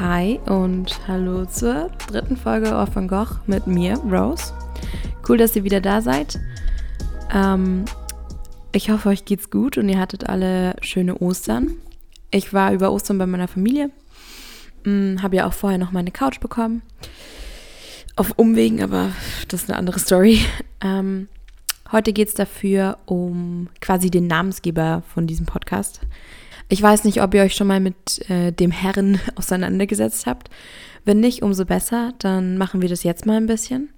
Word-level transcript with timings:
Hi 0.00 0.40
und 0.46 0.98
hallo 1.08 1.44
zur 1.44 1.90
dritten 2.08 2.38
Folge 2.38 2.72
Ohr 2.72 2.86
von 2.86 3.06
Gogh 3.06 3.36
mit 3.46 3.66
mir, 3.66 3.98
Rose. 3.98 4.54
Cool, 5.28 5.36
dass 5.36 5.54
ihr 5.54 5.62
wieder 5.62 5.82
da 5.82 6.00
seid. 6.00 6.40
Ähm, 7.30 7.84
ich 8.72 8.88
hoffe, 8.88 9.10
euch 9.10 9.26
geht's 9.26 9.50
gut 9.50 9.76
und 9.76 9.90
ihr 9.90 9.98
hattet 9.98 10.26
alle 10.26 10.74
schöne 10.80 11.18
Ostern. 11.18 11.72
Ich 12.30 12.54
war 12.54 12.72
über 12.72 12.92
Ostern 12.92 13.18
bei 13.18 13.26
meiner 13.26 13.46
Familie, 13.46 13.90
hm, 14.84 15.22
habe 15.22 15.36
ja 15.36 15.46
auch 15.46 15.52
vorher 15.52 15.78
noch 15.78 15.92
meine 15.92 16.12
Couch 16.12 16.40
bekommen. 16.40 16.80
Auf 18.16 18.32
Umwegen, 18.38 18.82
aber 18.82 19.10
das 19.48 19.64
ist 19.64 19.68
eine 19.68 19.78
andere 19.78 19.98
Story. 19.98 20.40
Ähm, 20.80 21.28
heute 21.92 22.14
geht 22.14 22.28
es 22.28 22.34
dafür 22.34 22.96
um 23.04 23.68
quasi 23.82 24.10
den 24.10 24.28
Namensgeber 24.28 25.02
von 25.12 25.26
diesem 25.26 25.44
Podcast. 25.44 26.00
Ich 26.72 26.80
weiß 26.80 27.02
nicht, 27.02 27.20
ob 27.20 27.34
ihr 27.34 27.42
euch 27.42 27.56
schon 27.56 27.66
mal 27.66 27.80
mit 27.80 28.30
äh, 28.30 28.52
dem 28.52 28.70
Herren 28.70 29.20
auseinandergesetzt 29.34 30.26
habt. 30.26 30.50
Wenn 31.04 31.18
nicht, 31.18 31.42
umso 31.42 31.64
besser. 31.64 32.14
Dann 32.18 32.56
machen 32.58 32.80
wir 32.80 32.88
das 32.88 33.02
jetzt 33.02 33.26
mal 33.26 33.36
ein 33.36 33.46
bisschen. 33.46 33.90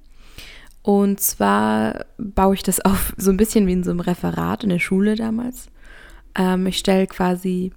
Und 0.81 1.21
zwar 1.21 2.07
baue 2.17 2.55
ich 2.55 2.63
das 2.63 2.81
auf 2.85 3.13
so 3.19 3.31
ein 3.31 3.37
bisschen 3.37 3.67
wie 3.67 3.75
in 3.75 3.85
so 3.85 3.91
einem 3.91 4.01
Referat 4.01 4.65
in 4.65 4.71
der 4.71 4.79
Schule 4.79 5.17
damals. 5.17 5.67
Ähm, 6.35 6.67
ich 6.67 6.79
stelle 6.79 7.07
quasi 7.07 7.73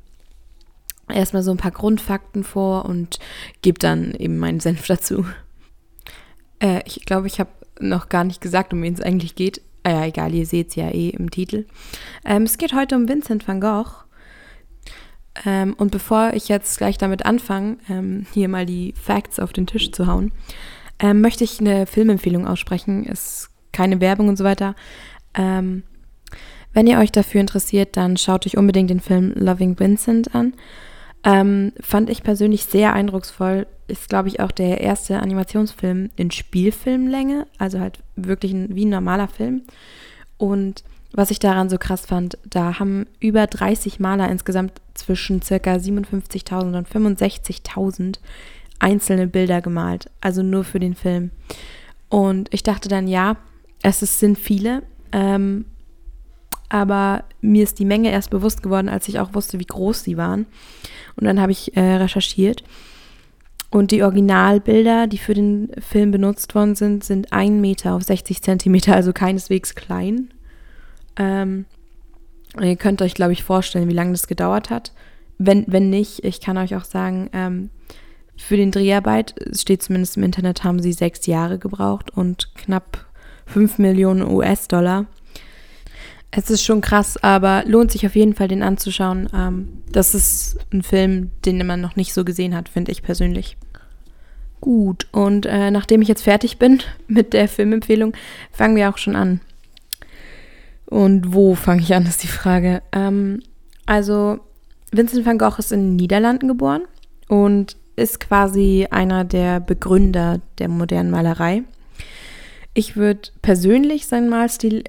erstmal 1.09 1.43
so 1.43 1.51
ein 1.51 1.57
paar 1.57 1.71
Grundfakten 1.71 2.45
vor 2.45 2.85
und 2.85 3.19
gebe 3.61 3.77
dann 3.77 4.13
eben 4.13 4.37
meinen 4.37 4.61
Senf 4.61 4.87
dazu. 4.87 5.25
Äh, 6.59 6.83
ich 6.85 7.05
glaube, 7.05 7.27
ich 7.27 7.41
habe 7.41 7.49
noch 7.81 8.07
gar 8.07 8.23
nicht 8.23 8.39
gesagt, 8.39 8.71
um 8.71 8.81
wen 8.81 8.93
es 8.93 9.01
eigentlich 9.01 9.35
geht. 9.35 9.61
Ah 9.83 10.05
egal, 10.05 10.33
ihr 10.33 10.45
seht 10.45 10.69
es 10.69 10.75
ja 10.75 10.89
eh 10.89 11.09
im 11.09 11.29
Titel. 11.29 11.65
Ähm, 12.23 12.43
es 12.43 12.57
geht 12.57 12.73
heute 12.73 12.95
um 12.95 13.09
Vincent 13.09 13.45
van 13.45 13.59
Gogh. 13.59 14.04
Ähm, 15.45 15.73
und 15.77 15.91
bevor 15.91 16.33
ich 16.33 16.47
jetzt 16.47 16.77
gleich 16.77 16.97
damit 16.97 17.25
anfange, 17.25 17.77
ähm, 17.89 18.25
hier 18.33 18.47
mal 18.47 18.65
die 18.65 18.93
Facts 18.93 19.39
auf 19.39 19.51
den 19.51 19.67
Tisch 19.67 19.91
zu 19.91 20.07
hauen, 20.07 20.31
ähm, 20.99 21.21
möchte 21.21 21.43
ich 21.43 21.59
eine 21.59 21.85
Filmempfehlung 21.85 22.47
aussprechen. 22.47 23.05
Ist 23.05 23.49
keine 23.73 23.99
Werbung 23.99 24.29
und 24.29 24.37
so 24.37 24.43
weiter. 24.43 24.75
Ähm, 25.33 25.83
wenn 26.73 26.87
ihr 26.87 26.99
euch 26.99 27.11
dafür 27.11 27.41
interessiert, 27.41 27.97
dann 27.97 28.17
schaut 28.17 28.45
euch 28.45 28.57
unbedingt 28.57 28.89
den 28.89 28.99
Film 28.99 29.33
Loving 29.35 29.79
Vincent 29.79 30.35
an. 30.35 30.53
Ähm, 31.23 31.73
fand 31.79 32.09
ich 32.09 32.23
persönlich 32.23 32.65
sehr 32.65 32.93
eindrucksvoll. 32.93 33.65
Ist, 33.87 34.09
glaube 34.09 34.29
ich, 34.29 34.39
auch 34.39 34.51
der 34.51 34.81
erste 34.81 35.19
Animationsfilm 35.19 36.09
in 36.15 36.31
Spielfilmlänge, 36.31 37.47
also 37.57 37.79
halt 37.79 37.99
wirklich 38.15 38.51
ein, 38.51 38.75
wie 38.75 38.85
ein 38.85 38.89
normaler 38.89 39.27
Film. 39.27 39.63
Und 40.37 40.83
was 41.15 41.31
ich 41.31 41.39
daran 41.39 41.69
so 41.69 41.77
krass 41.77 42.05
fand, 42.05 42.37
da 42.49 42.77
haben 42.79 43.05
über 43.19 43.47
30 43.47 43.99
Maler 43.99 44.29
insgesamt 44.29 44.73
zwischen 44.93 45.39
ca. 45.39 45.55
57.000 45.55 46.77
und 46.77 46.89
65.000 46.89 48.17
einzelne 48.79 49.27
Bilder 49.27 49.61
gemalt, 49.61 50.11
also 50.19 50.43
nur 50.43 50.65
für 50.65 50.79
den 50.79 50.93
Film. 50.93 51.31
Und 52.09 52.53
ich 52.53 52.63
dachte 52.63 52.89
dann, 52.89 53.07
ja, 53.07 53.37
es 53.81 53.99
sind 53.99 54.37
viele, 54.37 54.83
ähm, 55.13 55.65
aber 56.67 57.23
mir 57.39 57.63
ist 57.63 57.79
die 57.79 57.85
Menge 57.85 58.11
erst 58.11 58.29
bewusst 58.29 58.61
geworden, 58.61 58.89
als 58.89 59.07
ich 59.07 59.19
auch 59.19 59.33
wusste, 59.33 59.59
wie 59.59 59.65
groß 59.65 60.03
sie 60.03 60.17
waren. 60.17 60.45
Und 61.15 61.25
dann 61.25 61.39
habe 61.39 61.53
ich 61.53 61.77
äh, 61.77 61.95
recherchiert. 61.95 62.63
Und 63.69 63.91
die 63.91 64.03
Originalbilder, 64.03 65.07
die 65.07 65.17
für 65.17 65.33
den 65.33 65.69
Film 65.79 66.11
benutzt 66.11 66.55
worden 66.55 66.75
sind, 66.75 67.03
sind 67.03 67.31
1 67.31 67.61
Meter 67.61 67.93
auf 67.93 68.03
60 68.03 68.41
Zentimeter, 68.41 68.95
also 68.95 69.13
keineswegs 69.13 69.75
klein. 69.75 70.29
Ähm, 71.17 71.65
ihr 72.61 72.75
könnt 72.75 73.01
euch, 73.01 73.13
glaube 73.13 73.33
ich, 73.33 73.43
vorstellen, 73.43 73.89
wie 73.89 73.93
lange 73.93 74.11
das 74.11 74.27
gedauert 74.27 74.69
hat. 74.69 74.91
Wenn, 75.37 75.65
wenn 75.67 75.89
nicht, 75.89 76.23
ich 76.23 76.41
kann 76.41 76.57
euch 76.57 76.75
auch 76.75 76.85
sagen, 76.85 77.29
ähm, 77.33 77.69
für 78.37 78.57
den 78.57 78.71
Dreharbeit, 78.71 79.35
es 79.39 79.61
steht 79.61 79.81
zumindest 79.81 80.17
im 80.17 80.23
Internet, 80.23 80.63
haben 80.63 80.81
sie 80.81 80.93
sechs 80.93 81.25
Jahre 81.25 81.57
gebraucht 81.57 82.11
und 82.11 82.53
knapp 82.55 83.05
5 83.47 83.77
Millionen 83.77 84.29
US-Dollar. 84.29 85.05
Es 86.31 86.49
ist 86.49 86.63
schon 86.63 86.81
krass, 86.81 87.17
aber 87.23 87.63
lohnt 87.65 87.91
sich 87.91 88.05
auf 88.05 88.15
jeden 88.15 88.33
Fall, 88.33 88.49
den 88.49 88.63
anzuschauen. 88.63 89.29
Ähm, 89.33 89.83
das 89.91 90.13
ist 90.13 90.57
ein 90.73 90.83
Film, 90.83 91.31
den 91.45 91.65
man 91.65 91.79
noch 91.79 91.95
nicht 91.95 92.13
so 92.13 92.25
gesehen 92.25 92.55
hat, 92.55 92.67
finde 92.67 92.91
ich 92.91 93.03
persönlich. 93.03 93.55
Gut, 94.59 95.07
und 95.11 95.45
äh, 95.45 95.71
nachdem 95.71 96.01
ich 96.01 96.07
jetzt 96.07 96.23
fertig 96.23 96.57
bin 96.57 96.81
mit 97.07 97.33
der 97.33 97.47
Filmempfehlung, 97.47 98.13
fangen 98.51 98.75
wir 98.75 98.89
auch 98.89 98.97
schon 98.97 99.15
an. 99.15 99.39
Und 100.85 101.33
wo 101.33 101.55
fange 101.55 101.81
ich 101.81 101.93
an, 101.93 102.05
ist 102.05 102.23
die 102.23 102.27
Frage. 102.27 102.81
Ähm, 102.91 103.41
also, 103.85 104.39
Vincent 104.91 105.25
van 105.25 105.37
Gogh 105.37 105.57
ist 105.59 105.71
in 105.71 105.81
den 105.81 105.95
Niederlanden 105.95 106.47
geboren 106.47 106.83
und 107.27 107.75
ist 107.95 108.19
quasi 108.19 108.87
einer 108.89 109.23
der 109.23 109.59
Begründer 109.59 110.41
der 110.57 110.67
modernen 110.67 111.11
Malerei. 111.11 111.63
Ich 112.73 112.95
würde 112.95 113.29
persönlich 113.41 114.07
seinen 114.07 114.29
Malstil, 114.29 114.83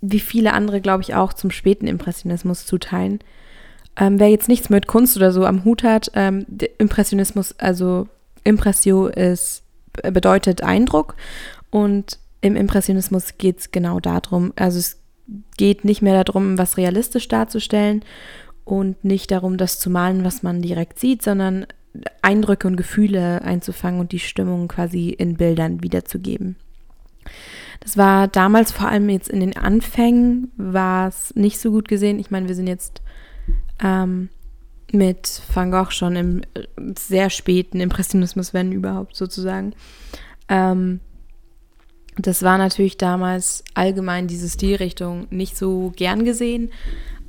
wie 0.00 0.20
viele 0.20 0.54
andere, 0.54 0.80
glaube 0.80 1.02
ich, 1.02 1.14
auch 1.14 1.32
zum 1.32 1.50
späten 1.50 1.86
Impressionismus 1.86 2.66
zuteilen. 2.66 3.20
Ähm, 3.96 4.18
wer 4.18 4.28
jetzt 4.28 4.48
nichts 4.48 4.70
mit 4.70 4.86
Kunst 4.86 5.16
oder 5.16 5.32
so 5.32 5.44
am 5.44 5.64
Hut 5.64 5.82
hat, 5.82 6.10
ähm, 6.14 6.46
Impressionismus, 6.78 7.54
also 7.58 8.08
Impressio 8.42 9.06
ist, 9.06 9.62
bedeutet 9.92 10.62
Eindruck 10.62 11.14
und 11.70 12.18
im 12.42 12.56
Impressionismus 12.56 13.38
geht 13.38 13.60
es 13.60 13.70
genau 13.70 14.00
darum, 14.00 14.52
also 14.56 14.78
es 14.78 15.00
geht 15.56 15.84
nicht 15.84 16.02
mehr 16.02 16.22
darum, 16.22 16.58
was 16.58 16.76
realistisch 16.76 17.28
darzustellen 17.28 18.04
und 18.64 19.04
nicht 19.04 19.30
darum, 19.30 19.56
das 19.56 19.78
zu 19.78 19.88
malen, 19.88 20.24
was 20.24 20.42
man 20.42 20.60
direkt 20.60 20.98
sieht, 20.98 21.22
sondern 21.22 21.66
Eindrücke 22.20 22.66
und 22.66 22.76
Gefühle 22.76 23.42
einzufangen 23.42 24.00
und 24.00 24.12
die 24.12 24.18
Stimmung 24.18 24.68
quasi 24.68 25.10
in 25.10 25.36
Bildern 25.36 25.82
wiederzugeben. 25.82 26.56
Das 27.80 27.96
war 27.96 28.28
damals 28.28 28.72
vor 28.72 28.88
allem 28.88 29.08
jetzt 29.08 29.28
in 29.28 29.40
den 29.40 29.56
Anfängen, 29.56 30.50
war 30.56 31.08
es 31.08 31.34
nicht 31.34 31.60
so 31.60 31.70
gut 31.70 31.88
gesehen. 31.88 32.18
Ich 32.18 32.30
meine, 32.30 32.48
wir 32.48 32.54
sind 32.54 32.66
jetzt 32.66 33.02
ähm, 33.82 34.28
mit 34.90 35.42
Van 35.52 35.70
Gogh 35.70 35.90
schon 35.90 36.16
im 36.16 36.42
sehr 36.98 37.30
späten 37.30 37.80
Impressionismus, 37.80 38.52
wenn 38.52 38.72
überhaupt 38.72 39.16
sozusagen. 39.16 39.74
Ähm, 40.48 41.00
das 42.16 42.42
war 42.42 42.58
natürlich 42.58 42.98
damals 42.98 43.64
allgemein 43.74 44.26
diese 44.26 44.48
Stilrichtung 44.48 45.26
nicht 45.30 45.56
so 45.56 45.92
gern 45.96 46.24
gesehen, 46.24 46.70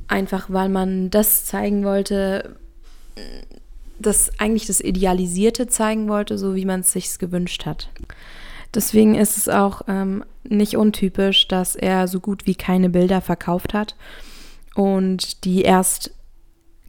einfach 0.07 0.49
weil 0.49 0.69
man 0.69 1.09
das 1.09 1.45
zeigen 1.45 1.85
wollte, 1.85 2.57
das 3.99 4.31
eigentlich 4.39 4.67
das 4.67 4.81
Idealisierte 4.81 5.67
zeigen 5.67 6.09
wollte, 6.09 6.37
so 6.37 6.55
wie 6.55 6.65
man 6.65 6.81
es 6.81 6.91
sich 6.91 7.17
gewünscht 7.17 7.65
hat. 7.65 7.89
Deswegen 8.73 9.15
ist 9.15 9.37
es 9.37 9.49
auch 9.49 9.83
ähm, 9.87 10.25
nicht 10.43 10.75
untypisch, 10.75 11.47
dass 11.47 11.75
er 11.75 12.07
so 12.07 12.19
gut 12.19 12.45
wie 12.47 12.55
keine 12.55 12.89
Bilder 12.89 13.21
verkauft 13.21 13.73
hat 13.73 13.95
und 14.75 15.45
die 15.45 15.61
erst 15.61 16.11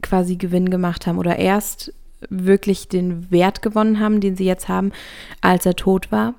quasi 0.03 0.37
Gewinn 0.37 0.71
gemacht 0.71 1.07
haben 1.07 1.19
oder 1.19 1.39
erst 1.39 1.93
wirklich 2.31 2.89
den 2.89 3.31
Wert 3.31 3.63
gewonnen 3.63 4.01
haben, 4.01 4.21
den 4.21 4.37
sie 4.37 4.47
jetzt 4.47 4.69
haben, 4.69 4.93
als 5.43 5.67
er 5.67 5.77
tot 5.77 6.11
war. 6.11 6.35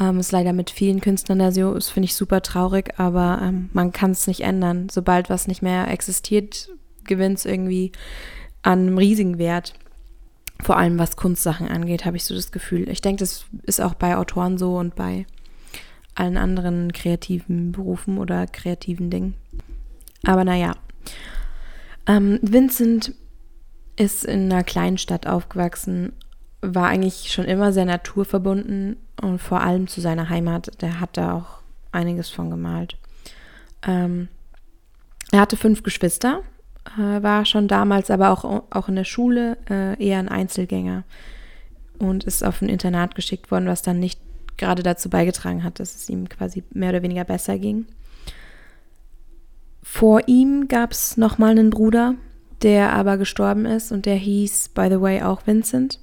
Ähm, 0.00 0.20
ist 0.20 0.32
leider 0.32 0.52
mit 0.52 0.70
vielen 0.70 1.00
Künstlern 1.00 1.38
da 1.38 1.52
so, 1.52 1.74
das 1.74 1.90
finde 1.90 2.06
ich 2.06 2.14
super 2.14 2.40
traurig, 2.40 2.94
aber 2.98 3.40
ähm, 3.42 3.68
man 3.74 3.92
kann 3.92 4.12
es 4.12 4.26
nicht 4.26 4.40
ändern. 4.40 4.88
Sobald 4.90 5.28
was 5.28 5.48
nicht 5.48 5.60
mehr 5.60 5.88
existiert, 5.88 6.70
gewinnt 7.04 7.38
es 7.38 7.44
irgendwie 7.44 7.92
an 8.62 8.80
einem 8.80 8.98
riesigen 8.98 9.38
Wert. 9.38 9.74
Vor 10.62 10.78
allem 10.78 10.98
was 10.98 11.16
Kunstsachen 11.16 11.68
angeht, 11.68 12.04
habe 12.04 12.16
ich 12.16 12.24
so 12.24 12.34
das 12.34 12.52
Gefühl. 12.52 12.88
Ich 12.88 13.02
denke, 13.02 13.20
das 13.20 13.44
ist 13.64 13.80
auch 13.80 13.94
bei 13.94 14.16
Autoren 14.16 14.56
so 14.56 14.78
und 14.78 14.94
bei 14.94 15.26
allen 16.14 16.36
anderen 16.36 16.92
kreativen 16.92 17.72
Berufen 17.72 18.18
oder 18.18 18.46
kreativen 18.46 19.10
Dingen. 19.10 19.34
Aber 20.24 20.44
naja. 20.44 20.74
Ähm, 22.06 22.38
Vincent 22.42 23.14
ist 23.96 24.24
in 24.24 24.50
einer 24.50 24.64
kleinen 24.64 24.98
Stadt 24.98 25.26
aufgewachsen 25.26 26.12
war 26.62 26.86
eigentlich 26.86 27.32
schon 27.32 27.44
immer 27.44 27.72
sehr 27.72 27.84
naturverbunden 27.84 28.96
und 29.22 29.38
vor 29.38 29.62
allem 29.62 29.86
zu 29.86 30.00
seiner 30.00 30.28
Heimat. 30.28 30.82
Der 30.82 31.00
hat 31.00 31.16
da 31.16 31.34
auch 31.34 31.62
einiges 31.92 32.28
von 32.28 32.50
gemalt. 32.50 32.96
Ähm, 33.86 34.28
er 35.30 35.40
hatte 35.40 35.56
fünf 35.56 35.82
Geschwister, 35.82 36.42
äh, 36.98 37.22
war 37.22 37.46
schon 37.46 37.68
damals 37.68 38.10
aber 38.10 38.30
auch, 38.30 38.64
auch 38.70 38.88
in 38.88 38.96
der 38.96 39.04
Schule 39.04 39.56
äh, 39.70 40.04
eher 40.04 40.18
ein 40.18 40.28
Einzelgänger 40.28 41.04
und 41.98 42.24
ist 42.24 42.44
auf 42.44 42.60
ein 42.60 42.68
Internat 42.68 43.14
geschickt 43.14 43.50
worden, 43.50 43.66
was 43.66 43.82
dann 43.82 43.98
nicht 43.98 44.20
gerade 44.58 44.82
dazu 44.82 45.08
beigetragen 45.08 45.64
hat, 45.64 45.80
dass 45.80 45.94
es 45.94 46.08
ihm 46.08 46.28
quasi 46.28 46.64
mehr 46.72 46.90
oder 46.90 47.02
weniger 47.02 47.24
besser 47.24 47.58
ging. 47.58 47.86
Vor 49.82 50.22
ihm 50.26 50.68
gab 50.68 50.92
es 50.92 51.16
nochmal 51.16 51.50
einen 51.50 51.70
Bruder, 51.70 52.14
der 52.62 52.92
aber 52.92 53.16
gestorben 53.16 53.66
ist 53.66 53.92
und 53.92 54.06
der 54.06 54.14
hieß, 54.14 54.70
by 54.74 54.88
the 54.90 55.00
way, 55.00 55.22
auch 55.22 55.46
Vincent. 55.46 55.98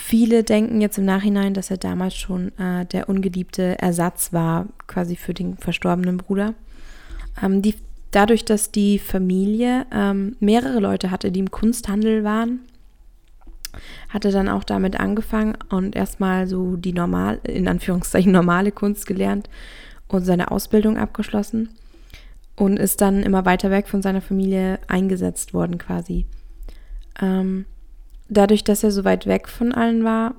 Viele 0.00 0.44
denken 0.44 0.80
jetzt 0.80 0.96
im 0.96 1.04
Nachhinein, 1.04 1.54
dass 1.54 1.72
er 1.72 1.76
damals 1.76 2.14
schon 2.14 2.56
äh, 2.56 2.86
der 2.86 3.08
ungeliebte 3.08 3.80
Ersatz 3.80 4.32
war, 4.32 4.66
quasi 4.86 5.16
für 5.16 5.34
den 5.34 5.56
verstorbenen 5.58 6.18
Bruder. 6.18 6.54
Ähm, 7.42 7.62
die, 7.62 7.74
dadurch, 8.12 8.44
dass 8.44 8.70
die 8.70 9.00
Familie 9.00 9.86
ähm, 9.92 10.36
mehrere 10.38 10.78
Leute 10.78 11.10
hatte, 11.10 11.32
die 11.32 11.40
im 11.40 11.50
Kunsthandel 11.50 12.22
waren, 12.22 12.60
hatte 14.08 14.30
dann 14.30 14.48
auch 14.48 14.62
damit 14.62 14.98
angefangen 14.98 15.58
und 15.68 15.96
erstmal 15.96 16.46
so 16.46 16.76
die 16.76 16.92
normal, 16.92 17.40
in 17.42 17.66
Anführungszeichen 17.66 18.30
normale 18.30 18.70
Kunst 18.70 19.04
gelernt 19.04 19.50
und 20.06 20.24
seine 20.24 20.52
Ausbildung 20.52 20.96
abgeschlossen 20.96 21.70
und 22.54 22.78
ist 22.78 23.00
dann 23.00 23.24
immer 23.24 23.44
weiter 23.44 23.72
weg 23.72 23.88
von 23.88 24.00
seiner 24.00 24.22
Familie 24.22 24.78
eingesetzt 24.86 25.52
worden 25.54 25.76
quasi. 25.76 26.24
Ähm, 27.20 27.66
dadurch, 28.28 28.64
dass 28.64 28.84
er 28.84 28.90
so 28.90 29.04
weit 29.04 29.26
weg 29.26 29.48
von 29.48 29.72
allen 29.72 30.04
war, 30.04 30.34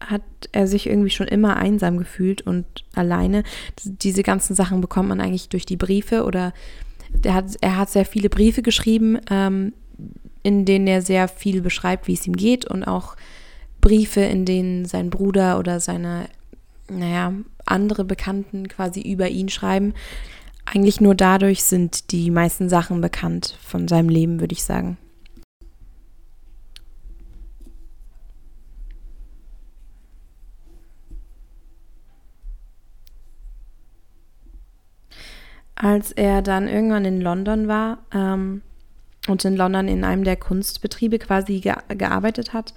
hat 0.00 0.22
er 0.52 0.66
sich 0.66 0.86
irgendwie 0.86 1.10
schon 1.10 1.28
immer 1.28 1.56
einsam 1.56 1.98
gefühlt 1.98 2.42
und 2.42 2.66
alleine. 2.94 3.42
Diese 3.84 4.22
ganzen 4.22 4.54
Sachen 4.54 4.80
bekommt 4.80 5.08
man 5.08 5.20
eigentlich 5.20 5.48
durch 5.48 5.66
die 5.66 5.76
Briefe 5.76 6.24
oder 6.24 6.52
er 7.22 7.34
hat, 7.34 7.56
er 7.60 7.76
hat 7.76 7.90
sehr 7.90 8.04
viele 8.04 8.28
Briefe 8.28 8.62
geschrieben, 8.62 9.18
ähm, 9.30 9.72
in 10.42 10.64
denen 10.64 10.86
er 10.86 11.00
sehr 11.00 11.28
viel 11.28 11.62
beschreibt, 11.62 12.06
wie 12.06 12.14
es 12.14 12.26
ihm 12.26 12.36
geht 12.36 12.66
und 12.66 12.84
auch 12.84 13.16
Briefe, 13.80 14.20
in 14.20 14.44
denen 14.44 14.84
sein 14.84 15.10
Bruder 15.10 15.58
oder 15.58 15.80
seine, 15.80 16.26
naja, 16.90 17.32
andere 17.66 18.04
Bekannten 18.04 18.68
quasi 18.68 19.00
über 19.00 19.28
ihn 19.28 19.48
schreiben. 19.48 19.94
Eigentlich 20.66 21.00
nur 21.00 21.14
dadurch 21.14 21.62
sind 21.62 22.10
die 22.12 22.30
meisten 22.30 22.68
Sachen 22.68 23.00
bekannt 23.00 23.58
von 23.62 23.88
seinem 23.88 24.08
Leben, 24.08 24.40
würde 24.40 24.54
ich 24.54 24.64
sagen. 24.64 24.98
Als 35.84 36.12
er 36.12 36.40
dann 36.40 36.66
irgendwann 36.66 37.04
in 37.04 37.20
London 37.20 37.68
war 37.68 37.98
ähm, 38.10 38.62
und 39.28 39.44
in 39.44 39.54
London 39.54 39.86
in 39.86 40.02
einem 40.02 40.24
der 40.24 40.36
Kunstbetriebe 40.36 41.18
quasi 41.18 41.60
ge 41.60 41.74
gearbeitet 41.88 42.54
hat, 42.54 42.72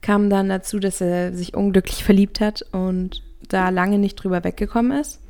kam 0.00 0.30
dann 0.30 0.48
dazu, 0.48 0.78
dass 0.78 1.02
er 1.02 1.34
sich 1.34 1.52
unglücklich 1.52 2.02
verliebt 2.04 2.40
hat 2.40 2.64
und 2.72 3.22
da 3.48 3.68
lange 3.68 3.98
nicht 3.98 4.14
drüber 4.14 4.44
weggekommen 4.44 4.98
ist. 4.98 5.20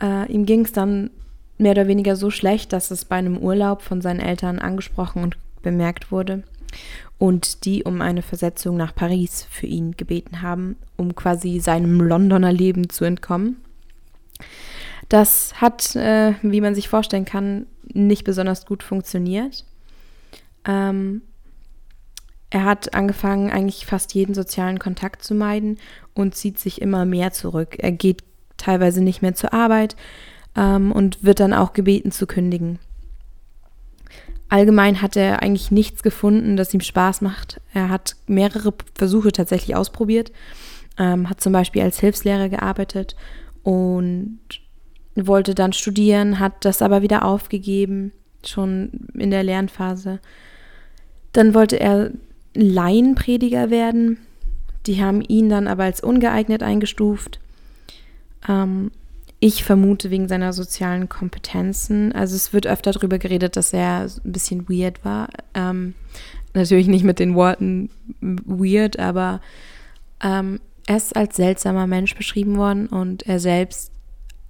Äh, 0.00 0.30
ihm 0.30 0.46
ging 0.46 0.60
es 0.64 0.70
dann 0.70 1.10
mehr 1.58 1.72
oder 1.72 1.88
weniger 1.88 2.14
so 2.14 2.30
schlecht, 2.30 2.72
dass 2.72 2.92
es 2.92 3.04
bei 3.04 3.16
einem 3.16 3.36
Urlaub 3.36 3.82
von 3.82 4.00
seinen 4.00 4.20
Eltern 4.20 4.60
angesprochen 4.60 5.24
und 5.24 5.36
bemerkt 5.60 6.12
wurde 6.12 6.44
und 7.18 7.64
die 7.64 7.82
um 7.82 8.00
eine 8.00 8.22
Versetzung 8.22 8.76
nach 8.76 8.94
Paris 8.94 9.44
für 9.50 9.66
ihn 9.66 9.96
gebeten 9.96 10.40
haben, 10.40 10.76
um 10.96 11.16
quasi 11.16 11.58
seinem 11.58 12.00
Londoner 12.00 12.52
Leben 12.52 12.90
zu 12.90 13.04
entkommen. 13.04 13.56
Das 15.12 15.60
hat, 15.60 15.94
äh, 15.94 16.32
wie 16.40 16.62
man 16.62 16.74
sich 16.74 16.88
vorstellen 16.88 17.26
kann, 17.26 17.66
nicht 17.82 18.24
besonders 18.24 18.64
gut 18.64 18.82
funktioniert. 18.82 19.66
Ähm, 20.64 21.20
er 22.48 22.64
hat 22.64 22.94
angefangen, 22.94 23.50
eigentlich 23.50 23.84
fast 23.84 24.14
jeden 24.14 24.32
sozialen 24.32 24.78
Kontakt 24.78 25.22
zu 25.22 25.34
meiden 25.34 25.78
und 26.14 26.34
zieht 26.34 26.58
sich 26.58 26.80
immer 26.80 27.04
mehr 27.04 27.30
zurück. 27.30 27.76
Er 27.76 27.92
geht 27.92 28.24
teilweise 28.56 29.02
nicht 29.02 29.20
mehr 29.20 29.34
zur 29.34 29.52
Arbeit 29.52 29.96
ähm, 30.56 30.90
und 30.92 31.22
wird 31.22 31.40
dann 31.40 31.52
auch 31.52 31.74
gebeten 31.74 32.10
zu 32.10 32.26
kündigen. 32.26 32.78
Allgemein 34.48 35.02
hat 35.02 35.16
er 35.16 35.42
eigentlich 35.42 35.70
nichts 35.70 36.02
gefunden, 36.02 36.56
das 36.56 36.72
ihm 36.72 36.80
Spaß 36.80 37.20
macht. 37.20 37.60
Er 37.74 37.90
hat 37.90 38.16
mehrere 38.28 38.72
Versuche 38.94 39.30
tatsächlich 39.30 39.76
ausprobiert, 39.76 40.32
ähm, 40.96 41.28
hat 41.28 41.42
zum 41.42 41.52
Beispiel 41.52 41.82
als 41.82 42.00
Hilfslehrer 42.00 42.48
gearbeitet 42.48 43.14
und 43.62 44.38
wollte 45.14 45.54
dann 45.54 45.72
studieren, 45.72 46.38
hat 46.38 46.64
das 46.64 46.82
aber 46.82 47.02
wieder 47.02 47.24
aufgegeben, 47.24 48.12
schon 48.44 48.90
in 49.14 49.30
der 49.30 49.42
Lernphase. 49.42 50.20
Dann 51.32 51.54
wollte 51.54 51.78
er 51.78 52.10
Laienprediger 52.54 53.70
werden. 53.70 54.18
Die 54.86 55.02
haben 55.02 55.22
ihn 55.22 55.48
dann 55.48 55.68
aber 55.68 55.84
als 55.84 56.02
ungeeignet 56.02 56.62
eingestuft. 56.62 57.40
Ähm, 58.48 58.90
ich 59.38 59.64
vermute 59.64 60.10
wegen 60.10 60.28
seiner 60.28 60.52
sozialen 60.52 61.08
Kompetenzen. 61.08 62.12
Also 62.12 62.36
es 62.36 62.52
wird 62.52 62.66
öfter 62.66 62.92
darüber 62.92 63.18
geredet, 63.18 63.56
dass 63.56 63.72
er 63.72 64.02
ein 64.24 64.32
bisschen 64.32 64.68
weird 64.68 65.04
war. 65.04 65.28
Ähm, 65.54 65.94
natürlich 66.54 66.86
nicht 66.86 67.04
mit 67.04 67.18
den 67.18 67.34
Worten 67.34 67.90
weird, 68.20 68.98
aber 68.98 69.40
ähm, 70.22 70.60
er 70.86 70.96
ist 70.96 71.16
als 71.16 71.36
seltsamer 71.36 71.86
Mensch 71.86 72.14
beschrieben 72.14 72.56
worden 72.56 72.86
und 72.86 73.26
er 73.26 73.40
selbst 73.40 73.91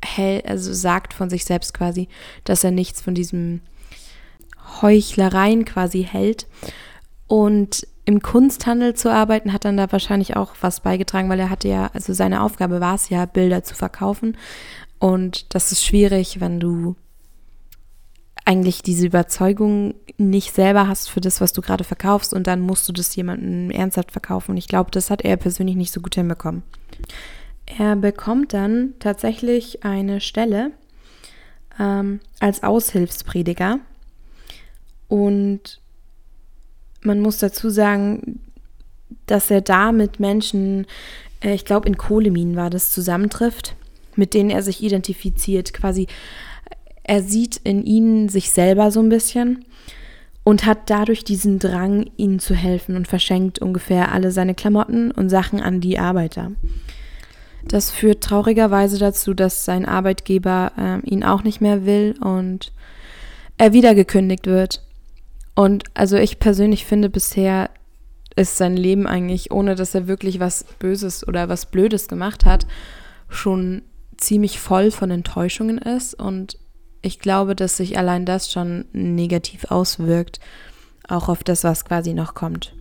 hält, 0.04 0.46
also 0.46 0.72
sagt 0.72 1.14
von 1.14 1.30
sich 1.30 1.44
selbst 1.44 1.74
quasi, 1.74 2.08
dass 2.44 2.64
er 2.64 2.70
nichts 2.70 3.00
von 3.00 3.14
diesem 3.14 3.60
Heuchlereien 4.82 5.64
quasi 5.64 6.04
hält. 6.04 6.46
Und 7.26 7.86
im 8.04 8.20
Kunsthandel 8.20 8.94
zu 8.94 9.10
arbeiten 9.10 9.52
hat 9.52 9.64
dann 9.64 9.76
da 9.76 9.90
wahrscheinlich 9.90 10.36
auch 10.36 10.54
was 10.60 10.80
beigetragen, 10.80 11.28
weil 11.28 11.40
er 11.40 11.50
hatte 11.50 11.68
ja, 11.68 11.90
also 11.94 12.12
seine 12.12 12.42
Aufgabe 12.42 12.80
war 12.80 12.96
es 12.96 13.08
ja, 13.08 13.26
Bilder 13.26 13.62
zu 13.62 13.74
verkaufen. 13.74 14.36
Und 14.98 15.54
das 15.54 15.72
ist 15.72 15.84
schwierig, 15.84 16.40
wenn 16.40 16.60
du 16.60 16.96
eigentlich 18.44 18.82
diese 18.82 19.06
Überzeugung 19.06 19.94
nicht 20.18 20.52
selber 20.52 20.88
hast 20.88 21.10
für 21.10 21.20
das, 21.20 21.40
was 21.40 21.52
du 21.52 21.62
gerade 21.62 21.84
verkaufst 21.84 22.34
und 22.34 22.46
dann 22.46 22.60
musst 22.60 22.88
du 22.88 22.92
das 22.92 23.14
jemandem 23.14 23.70
ernsthaft 23.70 24.10
verkaufen. 24.10 24.52
Und 24.52 24.56
ich 24.56 24.68
glaube, 24.68 24.90
das 24.90 25.10
hat 25.10 25.22
er 25.22 25.36
persönlich 25.36 25.76
nicht 25.76 25.92
so 25.92 26.00
gut 26.00 26.16
hinbekommen. 26.16 26.64
Er 27.66 27.96
bekommt 27.96 28.52
dann 28.52 28.94
tatsächlich 28.98 29.84
eine 29.84 30.20
Stelle 30.20 30.72
ähm, 31.78 32.20
als 32.40 32.62
Aushilfsprediger. 32.62 33.78
Und 35.08 35.80
man 37.02 37.20
muss 37.20 37.38
dazu 37.38 37.70
sagen, 37.70 38.40
dass 39.26 39.50
er 39.50 39.60
da 39.60 39.92
mit 39.92 40.20
Menschen, 40.20 40.86
äh, 41.42 41.54
ich 41.54 41.64
glaube 41.64 41.88
in 41.88 41.96
Kohleminen 41.96 42.56
war 42.56 42.70
das, 42.70 42.90
zusammentrifft, 42.92 43.76
mit 44.16 44.34
denen 44.34 44.50
er 44.50 44.62
sich 44.62 44.82
identifiziert. 44.82 45.72
Quasi, 45.72 46.06
er 47.02 47.22
sieht 47.22 47.56
in 47.64 47.84
ihnen 47.84 48.28
sich 48.28 48.50
selber 48.50 48.90
so 48.90 49.00
ein 49.00 49.08
bisschen 49.08 49.64
und 50.44 50.66
hat 50.66 50.90
dadurch 50.90 51.24
diesen 51.24 51.58
Drang, 51.58 52.10
ihnen 52.16 52.38
zu 52.38 52.54
helfen 52.54 52.96
und 52.96 53.08
verschenkt 53.08 53.58
ungefähr 53.60 54.12
alle 54.12 54.30
seine 54.30 54.54
Klamotten 54.54 55.10
und 55.10 55.28
Sachen 55.28 55.60
an 55.60 55.80
die 55.80 55.98
Arbeiter. 55.98 56.52
Das 57.68 57.90
führt 57.90 58.22
traurigerweise 58.22 58.98
dazu, 58.98 59.34
dass 59.34 59.64
sein 59.64 59.86
Arbeitgeber 59.86 60.72
äh, 60.76 61.08
ihn 61.08 61.24
auch 61.24 61.42
nicht 61.42 61.60
mehr 61.60 61.86
will 61.86 62.14
und 62.20 62.72
er 63.56 63.72
wieder 63.72 63.94
gekündigt 63.94 64.46
wird. 64.46 64.82
Und 65.54 65.84
also 65.94 66.16
ich 66.16 66.38
persönlich 66.38 66.84
finde 66.84 67.08
bisher 67.08 67.70
ist 68.34 68.56
sein 68.56 68.76
Leben 68.76 69.06
eigentlich, 69.06 69.50
ohne 69.50 69.74
dass 69.74 69.94
er 69.94 70.08
wirklich 70.08 70.40
was 70.40 70.64
Böses 70.78 71.26
oder 71.26 71.48
was 71.48 71.66
Blödes 71.66 72.08
gemacht 72.08 72.44
hat, 72.44 72.66
schon 73.28 73.82
ziemlich 74.16 74.58
voll 74.58 74.90
von 74.90 75.10
Enttäuschungen 75.10 75.78
ist. 75.78 76.14
Und 76.14 76.56
ich 77.02 77.18
glaube, 77.18 77.54
dass 77.54 77.76
sich 77.76 77.98
allein 77.98 78.24
das 78.24 78.50
schon 78.50 78.86
negativ 78.92 79.70
auswirkt, 79.70 80.40
auch 81.08 81.28
auf 81.28 81.44
das, 81.44 81.64
was 81.64 81.84
quasi 81.84 82.14
noch 82.14 82.34
kommt. 82.34 82.74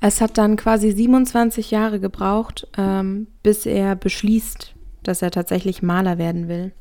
Es 0.00 0.20
hat 0.20 0.38
dann 0.38 0.56
quasi 0.56 0.92
27 0.92 1.70
Jahre 1.70 2.00
gebraucht, 2.00 2.68
ähm, 2.76 3.28
bis 3.42 3.66
er 3.66 3.96
beschließt, 3.96 4.74
dass 5.02 5.22
er 5.22 5.30
tatsächlich 5.30 5.82
Maler 5.82 6.18
werden 6.18 6.48
will. 6.48 6.72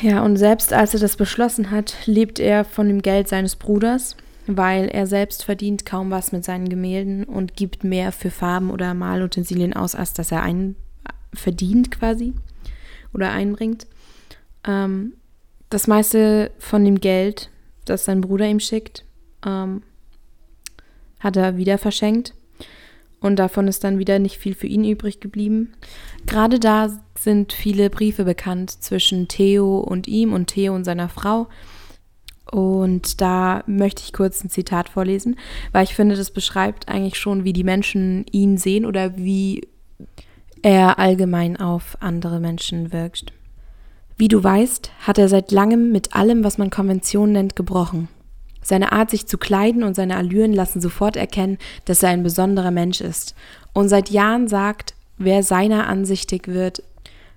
Ja, 0.00 0.22
und 0.24 0.36
selbst 0.36 0.72
als 0.72 0.94
er 0.94 1.00
das 1.00 1.16
beschlossen 1.16 1.70
hat, 1.70 1.94
lebt 2.06 2.40
er 2.40 2.64
von 2.64 2.88
dem 2.88 3.02
Geld 3.02 3.28
seines 3.28 3.56
Bruders, 3.56 4.16
weil 4.46 4.88
er 4.88 5.06
selbst 5.06 5.44
verdient 5.44 5.84
kaum 5.84 6.10
was 6.10 6.32
mit 6.32 6.44
seinen 6.44 6.68
Gemälden 6.68 7.24
und 7.24 7.54
gibt 7.54 7.84
mehr 7.84 8.12
für 8.12 8.30
Farben 8.30 8.70
oder 8.70 8.94
Malutensilien 8.94 9.74
aus, 9.74 9.94
als 9.94 10.14
dass 10.14 10.32
er 10.32 10.42
ein 10.42 10.74
verdient 11.34 11.90
quasi 11.90 12.32
oder 13.12 13.30
einbringt. 13.30 13.86
Ähm, 14.66 15.14
das 15.70 15.86
meiste 15.86 16.50
von 16.58 16.84
dem 16.84 17.00
Geld, 17.00 17.50
das 17.84 18.04
sein 18.04 18.20
Bruder 18.20 18.46
ihm 18.46 18.60
schickt, 18.60 19.04
ähm, 19.46 19.82
hat 21.20 21.36
er 21.36 21.56
wieder 21.56 21.78
verschenkt. 21.78 22.34
Und 23.20 23.36
davon 23.36 23.66
ist 23.66 23.82
dann 23.82 23.98
wieder 23.98 24.18
nicht 24.18 24.36
viel 24.36 24.54
für 24.54 24.68
ihn 24.68 24.84
übrig 24.84 25.20
geblieben. 25.20 25.72
Gerade 26.26 26.60
da 26.60 27.00
sind 27.18 27.52
viele 27.52 27.90
Briefe 27.90 28.24
bekannt 28.24 28.70
zwischen 28.70 29.26
Theo 29.26 29.78
und 29.78 30.06
ihm 30.06 30.32
und 30.32 30.46
Theo 30.46 30.74
und 30.74 30.84
seiner 30.84 31.08
Frau. 31.08 31.48
Und 32.50 33.20
da 33.20 33.62
möchte 33.66 34.02
ich 34.04 34.12
kurz 34.12 34.42
ein 34.42 34.50
Zitat 34.50 34.88
vorlesen, 34.88 35.36
weil 35.72 35.84
ich 35.84 35.94
finde, 35.94 36.16
das 36.16 36.30
beschreibt 36.30 36.88
eigentlich 36.88 37.18
schon, 37.18 37.44
wie 37.44 37.52
die 37.52 37.64
Menschen 37.64 38.24
ihn 38.30 38.56
sehen 38.56 38.86
oder 38.86 39.16
wie 39.16 39.68
er 40.62 40.98
allgemein 40.98 41.58
auf 41.58 41.96
andere 42.00 42.40
Menschen 42.40 42.92
wirkt. 42.92 43.32
Wie 44.16 44.28
du 44.28 44.42
weißt, 44.42 44.90
hat 45.00 45.18
er 45.18 45.28
seit 45.28 45.52
langem 45.52 45.92
mit 45.92 46.14
allem, 46.14 46.42
was 46.42 46.58
man 46.58 46.70
Konvention 46.70 47.32
nennt, 47.32 47.54
gebrochen. 47.54 48.08
Seine 48.68 48.92
Art, 48.92 49.08
sich 49.08 49.26
zu 49.26 49.38
kleiden 49.38 49.82
und 49.82 49.94
seine 49.94 50.18
Allüren 50.18 50.52
lassen 50.52 50.82
sofort 50.82 51.16
erkennen, 51.16 51.56
dass 51.86 52.02
er 52.02 52.10
ein 52.10 52.22
besonderer 52.22 52.70
Mensch 52.70 53.00
ist. 53.00 53.34
Und 53.72 53.88
seit 53.88 54.10
Jahren 54.10 54.46
sagt, 54.46 54.94
wer 55.16 55.42
seiner 55.42 55.86
ansichtig 55.86 56.48
wird, 56.48 56.82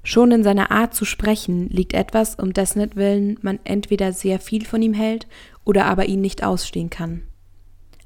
schon 0.04 0.34
in 0.34 0.44
seiner 0.44 0.72
Art 0.72 0.94
zu 0.94 1.06
sprechen 1.06 1.70
liegt 1.70 1.94
etwas, 1.94 2.36
um 2.36 2.52
dessen 2.52 2.98
Willen 2.98 3.40
man 3.44 3.60
entweder 3.64 4.12
sehr 4.12 4.42
viel 4.42 4.66
von 4.66 4.82
ihm 4.82 4.94
hält 4.94 5.26
oder 5.64 5.86
aber 5.86 6.08
ihn 6.08 6.20
nicht 6.20 6.44
ausstehen 6.44 6.90
kann. 6.90 7.22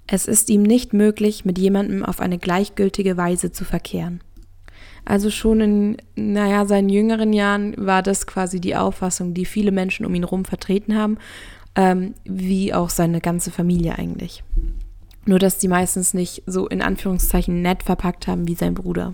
Es 0.06 0.28
ist 0.28 0.52
ihm 0.52 0.62
nicht 0.62 0.94
möglich, 0.94 1.46
mit 1.46 1.58
jemandem 1.58 2.06
auf 2.06 2.20
eine 2.20 2.38
gleichgültige 2.38 3.18
Weise 3.18 3.52
zu 3.52 3.66
verkehren. 3.66 4.22
Also 5.04 5.32
schon 5.32 5.62
in, 5.62 5.98
naja, 6.16 6.68
seinen 6.68 6.90
jüngeren 6.90 7.34
Jahren 7.34 7.74
war 7.76 8.04
das 8.04 8.28
quasi 8.28 8.62
die 8.62 8.76
Auffassung, 8.76 9.34
die 9.34 9.46
viele 9.46 9.72
Menschen 9.72 10.06
um 10.06 10.14
ihn 10.14 10.24
herum 10.24 10.46
vertreten 10.46 10.96
haben, 10.96 11.18
ähm, 11.76 12.16
wie 12.24 12.74
auch 12.74 12.90
seine 12.90 13.22
ganze 13.22 13.52
Familie 13.52 13.98
eigentlich. 13.98 14.44
Nur 15.26 15.40
dass 15.40 15.58
die 15.58 15.68
meistens 15.68 16.14
nicht 16.14 16.44
so 16.46 16.68
in 16.68 16.82
Anführungszeichen 16.82 17.62
nett 17.62 17.84
verpackt 17.84 18.28
haben 18.28 18.48
wie 18.48 18.56
sein 18.56 18.74
Bruder. 18.76 19.14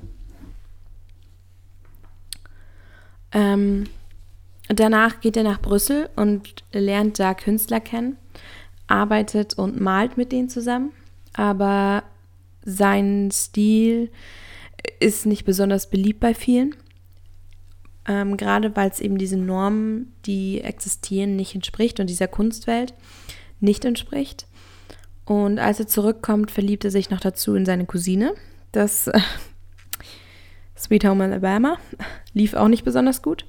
Ähm, 3.32 3.86
danach 4.68 5.22
geht 5.22 5.38
er 5.38 5.44
nach 5.44 5.62
Brüssel 5.62 6.10
und 6.16 6.64
lernt 6.72 7.18
da 7.18 7.34
Künstler 7.34 7.80
kennen, 7.80 8.18
arbeitet 8.88 9.58
und 9.58 9.80
malt 9.80 10.18
mit 10.18 10.32
denen 10.32 10.50
zusammen, 10.50 10.92
aber 11.34 12.04
sein 12.64 13.30
Stil 13.32 14.12
ist 15.00 15.26
nicht 15.26 15.46
besonders 15.46 15.90
beliebt 15.90 16.20
bei 16.20 16.34
vielen. 16.34 16.76
Ähm, 18.08 18.36
gerade 18.38 18.76
weil 18.76 18.90
es 18.90 19.00
eben 19.00 19.18
diesen 19.18 19.46
Normen, 19.46 20.14
die 20.26 20.62
existieren, 20.62 21.36
nicht 21.36 21.54
entspricht 21.54 22.00
und 22.00 22.10
dieser 22.10 22.28
Kunstwelt 22.28 22.94
nicht 23.60 23.86
entspricht. 23.86 24.48
Und 25.26 25.60
als 25.60 25.80
er 25.80 25.88
zurückkommt, 25.88 26.52
verliebt 26.52 26.84
er 26.84 26.92
sich 26.92 27.10
noch 27.10 27.20
dazu 27.20 27.56
in 27.56 27.66
seine 27.66 27.86
Cousine. 27.86 28.34
Das 28.72 29.08
äh, 29.08 29.20
Sweet 30.78 31.06
Home 31.06 31.24
Alabama 31.24 31.78
lief 32.34 32.56
auch 32.56 32.68
nicht 32.68 32.84
besonders 32.84 33.22
gut. 33.22 33.46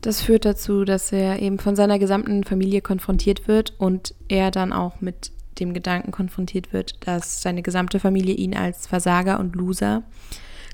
Das 0.00 0.20
führt 0.20 0.44
dazu, 0.44 0.84
dass 0.84 1.12
er 1.12 1.40
eben 1.40 1.58
von 1.58 1.76
seiner 1.76 1.98
gesamten 1.98 2.44
Familie 2.44 2.80
konfrontiert 2.80 3.48
wird 3.48 3.74
und 3.78 4.14
er 4.28 4.50
dann 4.50 4.72
auch 4.72 5.00
mit 5.00 5.32
dem 5.58 5.74
Gedanken 5.74 6.12
konfrontiert 6.12 6.72
wird, 6.72 7.06
dass 7.06 7.40
seine 7.40 7.62
gesamte 7.62 7.98
Familie 7.98 8.34
ihn 8.34 8.54
als 8.54 8.86
Versager 8.86 9.40
und 9.40 9.56
Loser, 9.56 10.02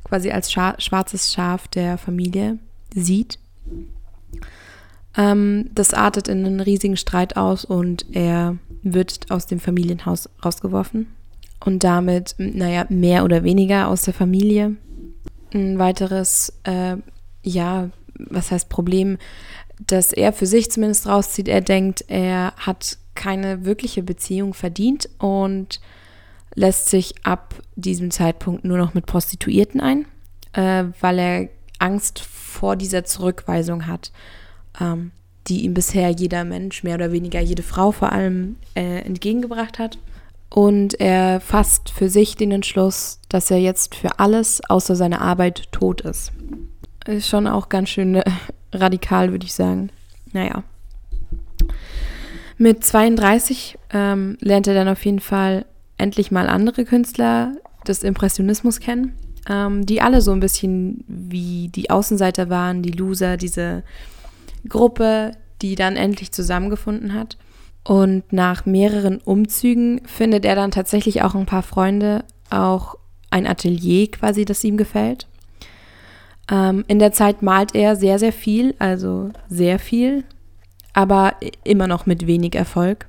quasi 0.02 0.30
als 0.32 0.50
Scha 0.50 0.74
schwarzes 0.78 1.32
Schaf 1.32 1.68
der 1.68 1.98
Familie 1.98 2.58
sieht. 2.94 3.38
Ähm, 5.16 5.70
das 5.74 5.92
artet 5.92 6.28
in 6.28 6.44
einen 6.44 6.60
riesigen 6.60 6.96
Streit 6.96 7.36
aus 7.36 7.64
und 7.64 8.06
er 8.12 8.56
wird 8.82 9.30
aus 9.30 9.46
dem 9.46 9.60
Familienhaus 9.60 10.28
rausgeworfen 10.44 11.06
und 11.64 11.84
damit, 11.84 12.34
naja, 12.38 12.86
mehr 12.88 13.24
oder 13.24 13.44
weniger 13.44 13.88
aus 13.88 14.02
der 14.02 14.14
Familie. 14.14 14.76
Ein 15.52 15.78
weiteres, 15.78 16.52
äh, 16.64 16.96
ja, 17.42 17.90
was 18.14 18.50
heißt 18.50 18.68
Problem, 18.68 19.18
dass 19.86 20.12
er 20.12 20.32
für 20.32 20.46
sich 20.46 20.70
zumindest 20.70 21.06
rauszieht. 21.06 21.48
Er 21.48 21.60
denkt, 21.60 22.04
er 22.08 22.54
hat 22.56 22.98
keine 23.14 23.64
wirkliche 23.64 24.02
Beziehung 24.02 24.54
verdient 24.54 25.08
und 25.18 25.80
lässt 26.54 26.88
sich 26.88 27.14
ab 27.24 27.54
diesem 27.76 28.10
Zeitpunkt 28.10 28.64
nur 28.64 28.78
noch 28.78 28.94
mit 28.94 29.06
Prostituierten 29.06 29.80
ein, 29.80 30.06
äh, 30.52 30.84
weil 31.00 31.18
er 31.18 31.48
Angst 31.82 32.20
vor 32.20 32.76
dieser 32.76 33.04
Zurückweisung 33.04 33.86
hat. 33.86 34.12
Ähm, 34.80 35.12
die 35.48 35.64
ihm 35.64 35.74
bisher 35.74 36.10
jeder 36.10 36.44
Mensch, 36.44 36.82
mehr 36.82 36.94
oder 36.94 37.12
weniger 37.12 37.40
jede 37.40 37.62
Frau 37.62 37.92
vor 37.92 38.12
allem, 38.12 38.56
äh, 38.74 39.00
entgegengebracht 39.00 39.78
hat. 39.78 39.98
Und 40.48 41.00
er 41.00 41.40
fasst 41.40 41.90
für 41.90 42.08
sich 42.08 42.36
den 42.36 42.52
Entschluss, 42.52 43.18
dass 43.28 43.50
er 43.50 43.58
jetzt 43.58 43.94
für 43.94 44.18
alles 44.18 44.60
außer 44.68 44.94
seiner 44.94 45.20
Arbeit 45.22 45.72
tot 45.72 46.02
ist. 46.02 46.32
Ist 47.06 47.28
schon 47.28 47.46
auch 47.46 47.68
ganz 47.68 47.88
schön 47.88 48.16
äh, 48.16 48.24
radikal, 48.72 49.30
würde 49.30 49.46
ich 49.46 49.54
sagen. 49.54 49.90
Naja. 50.32 50.62
Mit 52.58 52.84
32 52.84 53.78
ähm, 53.92 54.36
lernt 54.40 54.66
er 54.66 54.74
dann 54.74 54.88
auf 54.88 55.04
jeden 55.04 55.20
Fall 55.20 55.64
endlich 55.96 56.30
mal 56.30 56.48
andere 56.48 56.84
Künstler 56.84 57.54
des 57.88 58.02
Impressionismus 58.02 58.78
kennen, 58.78 59.16
ähm, 59.48 59.86
die 59.86 60.00
alle 60.00 60.20
so 60.20 60.32
ein 60.32 60.40
bisschen 60.40 61.04
wie 61.06 61.68
die 61.68 61.90
Außenseiter 61.90 62.48
waren, 62.50 62.82
die 62.82 62.92
Loser, 62.92 63.36
diese 63.36 63.82
Gruppe, 64.68 65.32
die 65.60 65.74
dann 65.74 65.96
endlich 65.96 66.32
zusammengefunden 66.32 67.14
hat. 67.14 67.36
Und 67.84 68.32
nach 68.32 68.64
mehreren 68.64 69.18
Umzügen 69.18 70.00
findet 70.06 70.44
er 70.44 70.54
dann 70.54 70.70
tatsächlich 70.70 71.22
auch 71.22 71.34
ein 71.34 71.46
paar 71.46 71.64
Freunde, 71.64 72.24
auch 72.50 72.96
ein 73.30 73.46
Atelier 73.46 74.10
quasi, 74.10 74.44
das 74.44 74.62
ihm 74.62 74.76
gefällt. 74.76 75.26
Ähm, 76.50 76.84
in 76.86 76.98
der 76.98 77.12
Zeit 77.12 77.42
malt 77.42 77.74
er 77.74 77.96
sehr, 77.96 78.18
sehr 78.18 78.32
viel, 78.32 78.74
also 78.78 79.30
sehr 79.48 79.78
viel, 79.78 80.24
aber 80.92 81.34
immer 81.64 81.86
noch 81.86 82.06
mit 82.06 82.26
wenig 82.26 82.54
Erfolg. 82.54 83.08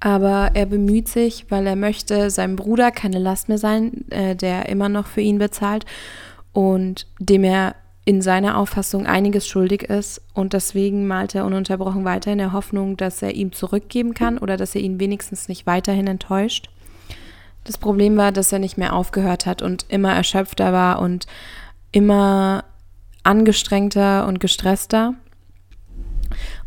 Aber 0.00 0.50
er 0.54 0.66
bemüht 0.66 1.08
sich, 1.08 1.46
weil 1.50 1.66
er 1.66 1.76
möchte 1.76 2.30
seinem 2.30 2.56
Bruder 2.56 2.90
keine 2.90 3.18
Last 3.18 3.48
mehr 3.48 3.58
sein, 3.58 4.10
äh, 4.10 4.34
der 4.34 4.68
immer 4.68 4.88
noch 4.88 5.06
für 5.06 5.20
ihn 5.20 5.38
bezahlt 5.38 5.84
und 6.52 7.06
dem 7.18 7.44
er 7.44 7.74
in 8.06 8.22
seiner 8.22 8.56
Auffassung 8.56 9.06
einiges 9.06 9.46
schuldig 9.46 9.84
ist 9.84 10.22
und 10.32 10.54
deswegen 10.54 11.06
malt 11.06 11.34
er 11.34 11.44
ununterbrochen 11.44 12.04
weiter 12.04 12.32
in 12.32 12.38
der 12.38 12.52
Hoffnung, 12.52 12.96
dass 12.96 13.20
er 13.22 13.34
ihm 13.34 13.52
zurückgeben 13.52 14.14
kann 14.14 14.38
oder 14.38 14.56
dass 14.56 14.74
er 14.74 14.80
ihn 14.80 14.98
wenigstens 14.98 15.48
nicht 15.48 15.66
weiterhin 15.66 16.06
enttäuscht. 16.06 16.70
Das 17.64 17.76
Problem 17.76 18.16
war, 18.16 18.32
dass 18.32 18.52
er 18.52 18.58
nicht 18.58 18.78
mehr 18.78 18.94
aufgehört 18.94 19.44
hat 19.44 19.60
und 19.60 19.84
immer 19.88 20.14
erschöpfter 20.14 20.72
war 20.72 21.00
und 21.00 21.26
immer 21.92 22.64
angestrengter 23.22 24.26
und 24.26 24.40
gestresster. 24.40 25.14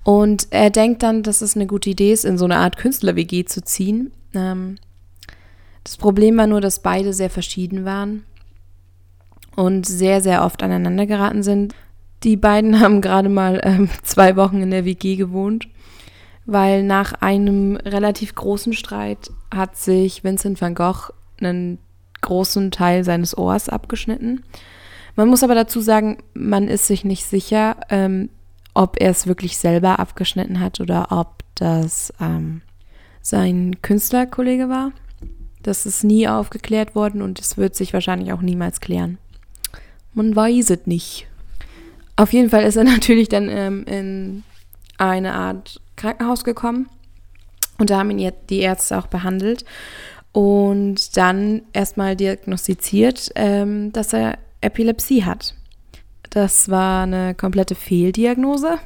Und 0.03 0.47
er 0.49 0.69
denkt 0.69 1.01
dann, 1.03 1.23
dass 1.23 1.41
es 1.41 1.55
eine 1.55 1.65
gute 1.65 1.89
Idee 1.89 2.11
ist, 2.11 2.25
in 2.25 2.37
so 2.37 2.45
eine 2.45 2.57
Art 2.57 2.77
Künstler-WG 2.77 3.45
zu 3.45 3.63
ziehen. 3.63 4.11
Ähm, 4.33 4.77
das 5.83 5.97
Problem 5.97 6.37
war 6.37 6.47
nur, 6.47 6.61
dass 6.61 6.81
beide 6.81 7.13
sehr 7.13 7.29
verschieden 7.29 7.85
waren 7.85 8.23
und 9.55 9.85
sehr, 9.85 10.21
sehr 10.21 10.43
oft 10.43 10.61
aneinander 10.63 11.05
geraten 11.05 11.43
sind. 11.43 11.73
Die 12.23 12.35
beiden 12.35 12.79
haben 12.79 13.01
gerade 13.01 13.29
mal 13.29 13.61
ähm, 13.63 13.89
zwei 14.03 14.35
Wochen 14.35 14.61
in 14.61 14.71
der 14.71 14.85
WG 14.85 15.15
gewohnt, 15.15 15.67
weil 16.45 16.83
nach 16.83 17.13
einem 17.21 17.77
relativ 17.77 18.35
großen 18.35 18.73
Streit 18.73 19.31
hat 19.53 19.77
sich 19.77 20.23
Vincent 20.23 20.59
van 20.59 20.75
Gogh 20.75 21.13
einen 21.39 21.79
großen 22.21 22.71
Teil 22.71 23.03
seines 23.03 23.37
Ohrs 23.37 23.69
abgeschnitten. 23.69 24.43
Man 25.15 25.27
muss 25.27 25.43
aber 25.43 25.55
dazu 25.55 25.79
sagen, 25.81 26.17
man 26.33 26.67
ist 26.67 26.87
sich 26.87 27.05
nicht 27.05 27.25
sicher, 27.25 27.77
ähm, 27.89 28.29
ob 28.73 28.99
er 28.99 29.11
es 29.11 29.27
wirklich 29.27 29.57
selber 29.57 29.99
abgeschnitten 29.99 30.59
hat 30.59 30.79
oder 30.79 31.11
ob 31.11 31.43
das 31.55 32.13
ähm, 32.19 32.61
sein 33.21 33.81
Künstlerkollege 33.81 34.69
war. 34.69 34.91
Das 35.61 35.85
ist 35.85 36.03
nie 36.03 36.27
aufgeklärt 36.27 36.95
worden 36.95 37.21
und 37.21 37.39
es 37.39 37.57
wird 37.57 37.75
sich 37.75 37.93
wahrscheinlich 37.93 38.33
auch 38.33 38.41
niemals 38.41 38.81
klären. 38.81 39.17
Man 40.13 40.35
weiß 40.35 40.69
es 40.71 40.85
nicht. 40.85 41.27
Auf 42.15 42.33
jeden 42.33 42.49
Fall 42.49 42.63
ist 42.63 42.75
er 42.75 42.83
natürlich 42.83 43.29
dann 43.29 43.49
ähm, 43.49 43.85
in 43.85 44.43
eine 44.97 45.33
Art 45.33 45.79
Krankenhaus 45.95 46.43
gekommen 46.43 46.89
und 47.77 47.89
da 47.89 47.99
haben 47.99 48.11
ihn 48.11 48.31
die 48.49 48.59
Ärzte 48.59 48.97
auch 48.97 49.07
behandelt 49.07 49.65
und 50.31 51.15
dann 51.15 51.61
erstmal 51.73 52.15
diagnostiziert, 52.15 53.31
ähm, 53.35 53.91
dass 53.93 54.13
er 54.13 54.37
Epilepsie 54.61 55.23
hat. 55.23 55.55
Das 56.33 56.67
war 56.67 57.03
eine 57.03 57.35
komplette 57.35 57.75
Fehldiagnose, 57.75 58.79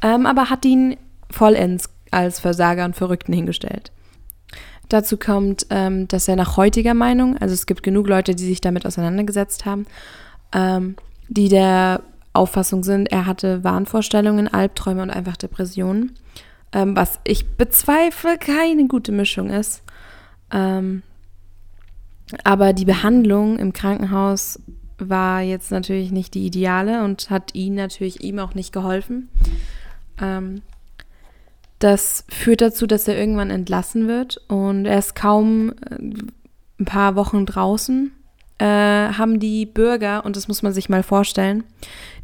ähm, 0.00 0.24
aber 0.24 0.48
hat 0.48 0.64
ihn 0.64 0.96
vollends 1.30 1.90
als 2.10 2.40
Versager 2.40 2.86
und 2.86 2.96
Verrückten 2.96 3.34
hingestellt. 3.34 3.92
Dazu 4.88 5.18
kommt, 5.18 5.66
ähm, 5.68 6.08
dass 6.08 6.28
er 6.28 6.36
nach 6.36 6.56
heutiger 6.56 6.94
Meinung, 6.94 7.36
also 7.36 7.52
es 7.52 7.66
gibt 7.66 7.82
genug 7.82 8.08
Leute, 8.08 8.34
die 8.34 8.46
sich 8.46 8.62
damit 8.62 8.86
auseinandergesetzt 8.86 9.66
haben, 9.66 9.84
ähm, 10.54 10.96
die 11.28 11.50
der 11.50 12.00
Auffassung 12.32 12.82
sind, 12.82 13.12
er 13.12 13.26
hatte 13.26 13.62
Wahnvorstellungen, 13.64 14.48
Albträume 14.48 15.02
und 15.02 15.10
einfach 15.10 15.36
Depressionen. 15.36 16.16
Ähm, 16.72 16.96
was 16.96 17.20
ich 17.24 17.46
bezweifle, 17.48 18.38
keine 18.38 18.88
gute 18.88 19.12
Mischung 19.12 19.50
ist. 19.50 19.82
Ähm, 20.50 21.02
aber 22.44 22.72
die 22.72 22.86
Behandlung 22.86 23.58
im 23.58 23.74
Krankenhaus 23.74 24.58
war 24.98 25.42
jetzt 25.42 25.70
natürlich 25.70 26.10
nicht 26.10 26.34
die 26.34 26.46
ideale 26.46 27.04
und 27.04 27.30
hat 27.30 27.54
ihn 27.54 27.74
natürlich 27.74 28.22
ihm 28.22 28.38
auch 28.38 28.54
nicht 28.54 28.72
geholfen. 28.72 29.28
Ähm, 30.20 30.62
das 31.78 32.24
führt 32.28 32.60
dazu, 32.60 32.86
dass 32.86 33.06
er 33.06 33.16
irgendwann 33.16 33.50
entlassen 33.50 34.08
wird 34.08 34.40
und 34.48 34.86
er 34.86 34.98
ist 34.98 35.14
kaum 35.14 35.72
äh, 35.90 35.96
ein 36.80 36.84
paar 36.84 37.16
Wochen 37.16 37.46
draußen 37.46 38.12
äh, 38.58 38.64
haben 38.64 39.38
die 39.38 39.66
Bürger, 39.66 40.24
und 40.24 40.36
das 40.36 40.48
muss 40.48 40.62
man 40.62 40.72
sich 40.72 40.88
mal 40.88 41.02
vorstellen, 41.02 41.64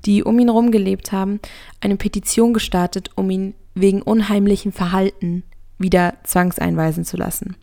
die 0.05 0.23
um 0.23 0.39
ihn 0.39 0.49
herum 0.49 0.71
gelebt 0.71 1.13
haben, 1.13 1.41
eine 1.81 1.97
Petition 1.97 2.53
gestartet, 2.53 3.11
um 3.15 3.31
ihn 3.31 3.55
wegen 3.75 4.03
unheimlichem 4.03 4.73
Verhalten 4.73 5.45
wieder 5.79 6.15
zwangseinweisen 6.25 7.05
zu 7.05 7.17
lassen. 7.17 7.57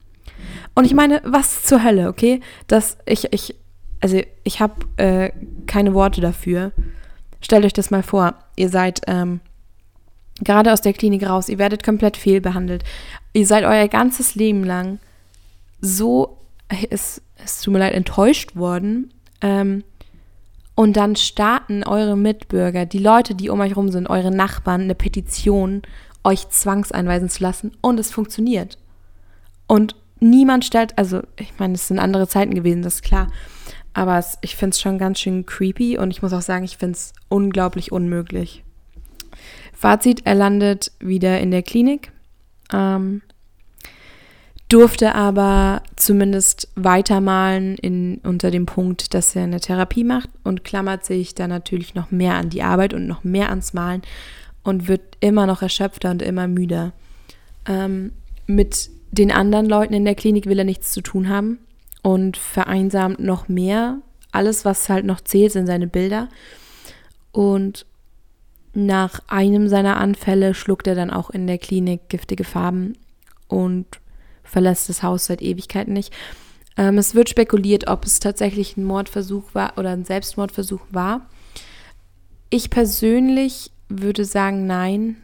Und 0.73 0.85
ich 0.85 0.93
meine, 0.93 1.21
was 1.25 1.63
zur 1.63 1.83
Hölle, 1.83 2.07
okay? 2.07 2.39
Das, 2.67 2.97
ich, 3.05 3.31
ich, 3.33 3.55
also 4.01 4.21
ich 4.43 4.59
habe 4.59 4.85
äh, 4.97 5.31
keine 5.67 5.93
Worte 5.93 6.21
dafür. 6.21 6.71
Stellt 7.39 7.65
euch 7.65 7.73
das 7.73 7.91
mal 7.91 8.03
vor, 8.03 8.35
ihr 8.55 8.69
seid 8.69 9.01
ähm, 9.07 9.39
gerade 10.43 10.73
aus 10.73 10.81
der 10.81 10.93
Klinik 10.93 11.27
raus, 11.27 11.49
ihr 11.49 11.57
werdet 11.57 11.83
komplett 11.83 12.17
fehlbehandelt. 12.17 12.83
Ihr 13.33 13.47
seid 13.47 13.63
euer 13.63 13.87
ganzes 13.87 14.35
Leben 14.35 14.63
lang 14.63 14.99
so, 15.81 16.37
es, 16.89 17.21
es 17.43 17.61
tut 17.61 17.73
mir 17.73 17.79
leid, 17.79 17.93
enttäuscht 17.93 18.55
worden. 18.55 19.11
Ähm, 19.41 19.83
und 20.75 20.95
dann 20.95 21.15
starten 21.15 21.83
eure 21.83 22.15
Mitbürger, 22.15 22.85
die 22.85 22.99
Leute, 22.99 23.35
die 23.35 23.49
um 23.49 23.59
euch 23.59 23.75
rum 23.75 23.91
sind, 23.91 24.07
eure 24.07 24.31
Nachbarn, 24.31 24.81
eine 24.81 24.95
Petition, 24.95 25.81
euch 26.23 26.49
zwangseinweisen 26.49 27.29
zu 27.29 27.43
lassen. 27.43 27.71
Und 27.81 27.99
es 27.99 28.11
funktioniert. 28.11 28.77
Und 29.67 29.95
niemand 30.19 30.65
stellt, 30.65 30.97
also 30.97 31.21
ich 31.37 31.53
meine, 31.57 31.73
es 31.73 31.87
sind 31.87 31.99
andere 31.99 32.27
Zeiten 32.27 32.53
gewesen, 32.53 32.83
das 32.83 32.95
ist 32.95 33.03
klar. 33.03 33.27
Aber 33.93 34.17
es, 34.17 34.37
ich 34.41 34.55
finde 34.55 34.73
es 34.73 34.81
schon 34.81 34.97
ganz 34.97 35.19
schön 35.19 35.45
creepy 35.45 35.97
und 35.97 36.11
ich 36.11 36.21
muss 36.21 36.33
auch 36.33 36.41
sagen, 36.41 36.63
ich 36.63 36.77
finde 36.77 36.95
es 36.95 37.13
unglaublich 37.29 37.91
unmöglich. 37.91 38.63
Fazit, 39.73 40.21
er 40.25 40.35
landet 40.35 40.91
wieder 40.99 41.39
in 41.39 41.51
der 41.51 41.63
Klinik, 41.63 42.11
ähm, 42.71 43.21
durfte 44.69 45.15
aber 45.15 45.83
zumindest 45.97 46.69
weitermalen 46.75 47.75
in, 47.75 48.19
unter 48.23 48.51
dem 48.51 48.65
Punkt, 48.65 49.13
dass 49.13 49.35
er 49.35 49.43
eine 49.43 49.59
Therapie 49.59 50.05
macht 50.05 50.29
und 50.43 50.63
klammert 50.63 51.03
sich 51.03 51.35
dann 51.35 51.49
natürlich 51.49 51.93
noch 51.93 52.11
mehr 52.11 52.35
an 52.35 52.49
die 52.49 52.63
Arbeit 52.63 52.93
und 52.93 53.05
noch 53.05 53.25
mehr 53.25 53.49
ans 53.49 53.73
Malen 53.73 54.01
und 54.63 54.87
wird 54.87 55.17
immer 55.19 55.45
noch 55.45 55.61
erschöpfter 55.61 56.11
und 56.11 56.21
immer 56.21 56.47
müder. 56.47 56.93
Ähm, 57.65 58.13
mit 58.47 58.89
den 59.11 59.31
anderen 59.31 59.65
Leuten 59.65 59.93
in 59.93 60.05
der 60.05 60.15
Klinik 60.15 60.45
will 60.45 60.59
er 60.59 60.65
nichts 60.65 60.93
zu 60.93 61.01
tun 61.01 61.27
haben 61.27 61.57
und 62.01 62.37
vereinsamt 62.37 63.19
noch 63.19 63.47
mehr. 63.47 63.99
Alles, 64.31 64.65
was 64.65 64.89
halt 64.89 65.05
noch 65.05 65.21
zählt, 65.21 65.51
sind 65.51 65.67
seine 65.67 65.87
Bilder. 65.87 66.29
Und 67.31 67.85
nach 68.73 69.19
einem 69.27 69.67
seiner 69.67 69.97
Anfälle 69.97 70.53
schluckt 70.53 70.87
er 70.87 70.95
dann 70.95 71.11
auch 71.11 71.29
in 71.29 71.47
der 71.47 71.57
Klinik 71.57 72.09
giftige 72.09 72.43
Farben 72.43 72.97
und 73.47 73.85
verlässt 74.43 74.89
das 74.89 75.03
Haus 75.03 75.25
seit 75.25 75.41
Ewigkeiten 75.41 75.93
nicht. 75.93 76.13
Ähm, 76.77 76.97
es 76.97 77.15
wird 77.15 77.29
spekuliert, 77.29 77.87
ob 77.87 78.05
es 78.05 78.19
tatsächlich 78.19 78.77
ein 78.77 78.85
Mordversuch 78.85 79.53
war 79.53 79.77
oder 79.77 79.91
ein 79.91 80.05
Selbstmordversuch 80.05 80.81
war. 80.89 81.27
Ich 82.49 82.69
persönlich 82.69 83.71
würde 83.89 84.25
sagen, 84.25 84.67
nein. 84.67 85.17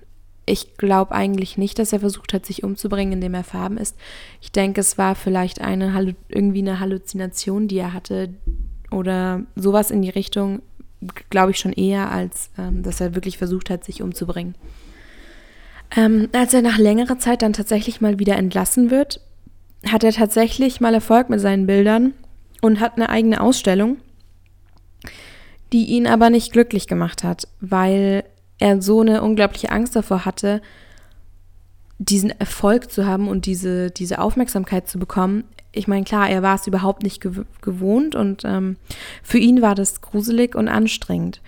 Ich 0.49 0.77
glaube 0.77 1.11
eigentlich 1.11 1.57
nicht, 1.57 1.77
dass 1.77 1.91
er 1.91 1.99
versucht 1.99 2.33
hat, 2.33 2.45
sich 2.45 2.63
umzubringen, 2.63 3.13
indem 3.13 3.33
er 3.33 3.43
Farben 3.43 3.77
ist. 3.77 3.97
Ich 4.41 4.51
denke, 4.51 4.79
es 4.79 4.97
war 4.97 5.13
vielleicht 5.13 5.59
eine 5.59 6.15
irgendwie 6.29 6.59
eine 6.61 6.79
Halluzination, 6.79 7.67
die 7.67 7.77
er 7.77 7.93
hatte 7.93 8.29
oder 8.89 9.43
sowas 9.57 9.91
in 9.91 10.01
die 10.01 10.09
Richtung, 10.09 10.61
glaube 11.29 11.51
ich 11.51 11.59
schon 11.59 11.73
eher, 11.73 12.11
als 12.11 12.49
ähm, 12.57 12.81
dass 12.81 13.01
er 13.01 13.13
wirklich 13.13 13.37
versucht 13.37 13.69
hat, 13.69 13.83
sich 13.83 14.01
umzubringen. 14.01 14.55
Ähm, 15.95 16.29
als 16.31 16.53
er 16.53 16.61
nach 16.61 16.77
längerer 16.77 17.19
Zeit 17.19 17.41
dann 17.41 17.53
tatsächlich 17.53 18.01
mal 18.01 18.17
wieder 18.17 18.37
entlassen 18.37 18.89
wird, 18.89 19.21
hat 19.85 20.03
er 20.03 20.13
tatsächlich 20.13 20.81
mal 20.81 20.93
Erfolg 20.93 21.29
mit 21.29 21.39
seinen 21.39 21.67
Bildern 21.67 22.13
und 22.61 22.79
hat 22.79 22.95
eine 22.95 23.09
eigene 23.09 23.41
Ausstellung, 23.41 23.97
die 25.73 25.85
ihn 25.85 26.07
aber 26.07 26.29
nicht 26.29 26.51
glücklich 26.51 26.87
gemacht 26.87 27.23
hat, 27.23 27.47
weil 27.59 28.23
er 28.59 28.81
so 28.81 29.01
eine 29.01 29.21
unglaubliche 29.21 29.71
Angst 29.71 29.95
davor 29.95 30.25
hatte, 30.25 30.61
diesen 31.99 32.29
Erfolg 32.29 32.91
zu 32.91 33.05
haben 33.05 33.27
und 33.27 33.45
diese, 33.45 33.91
diese 33.91 34.19
Aufmerksamkeit 34.19 34.87
zu 34.87 34.99
bekommen. 34.99 35.43
Ich 35.71 35.87
meine, 35.87 36.05
klar, 36.05 36.29
er 36.29 36.43
war 36.43 36.55
es 36.55 36.67
überhaupt 36.67 37.03
nicht 37.03 37.21
gew 37.21 37.43
gewohnt 37.61 38.15
und 38.15 38.43
ähm, 38.45 38.77
für 39.23 39.37
ihn 39.37 39.61
war 39.61 39.75
das 39.75 40.01
gruselig 40.01 40.55
und 40.55 40.67
anstrengend. 40.67 41.41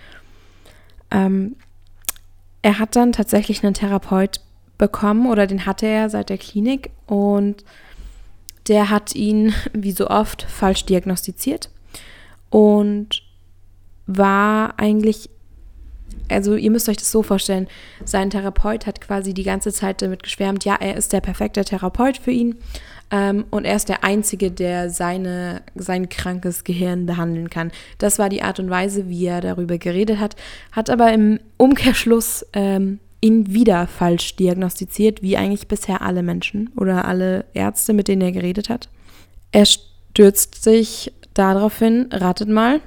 Ähm, 1.10 1.56
er 2.62 2.78
hat 2.78 2.96
dann 2.96 3.12
tatsächlich 3.12 3.64
einen 3.64 3.74
Therapeut 3.74 4.40
bekommen 4.76 5.26
oder 5.26 5.46
den 5.46 5.66
hatte 5.66 5.86
er 5.86 6.10
seit 6.10 6.30
der 6.30 6.38
Klinik 6.38 6.90
und 7.06 7.64
der 8.68 8.90
hat 8.90 9.14
ihn, 9.14 9.54
wie 9.72 9.92
so 9.92 10.08
oft, 10.08 10.42
falsch 10.42 10.84
diagnostiziert 10.84 11.70
und 12.50 13.22
war 14.06 14.74
eigentlich 14.78 15.30
also 16.30 16.54
ihr 16.54 16.70
müsst 16.70 16.88
euch 16.88 16.96
das 16.96 17.10
so 17.10 17.22
vorstellen, 17.22 17.68
sein 18.04 18.30
Therapeut 18.30 18.86
hat 18.86 19.00
quasi 19.00 19.34
die 19.34 19.42
ganze 19.42 19.72
Zeit 19.72 20.02
damit 20.02 20.22
geschwärmt, 20.22 20.64
ja, 20.64 20.76
er 20.78 20.96
ist 20.96 21.12
der 21.12 21.20
perfekte 21.20 21.64
Therapeut 21.64 22.16
für 22.16 22.30
ihn 22.30 22.56
ähm, 23.10 23.44
und 23.50 23.64
er 23.64 23.76
ist 23.76 23.88
der 23.88 24.04
Einzige, 24.04 24.50
der 24.50 24.90
seine, 24.90 25.62
sein 25.74 26.08
krankes 26.08 26.64
Gehirn 26.64 27.06
behandeln 27.06 27.50
kann. 27.50 27.72
Das 27.98 28.18
war 28.18 28.28
die 28.28 28.42
Art 28.42 28.60
und 28.60 28.70
Weise, 28.70 29.08
wie 29.08 29.26
er 29.26 29.40
darüber 29.40 29.78
geredet 29.78 30.18
hat, 30.18 30.36
hat 30.72 30.90
aber 30.90 31.12
im 31.12 31.40
Umkehrschluss 31.56 32.46
ähm, 32.52 33.00
ihn 33.20 33.52
wieder 33.52 33.86
falsch 33.86 34.36
diagnostiziert, 34.36 35.22
wie 35.22 35.36
eigentlich 35.36 35.68
bisher 35.68 36.02
alle 36.02 36.22
Menschen 36.22 36.70
oder 36.76 37.04
alle 37.04 37.44
Ärzte, 37.52 37.92
mit 37.92 38.08
denen 38.08 38.22
er 38.22 38.32
geredet 38.32 38.68
hat. 38.68 38.88
Er 39.52 39.66
stürzt 39.66 40.62
sich 40.62 41.12
daraufhin, 41.34 42.08
ratet 42.12 42.48
mal, 42.48 42.80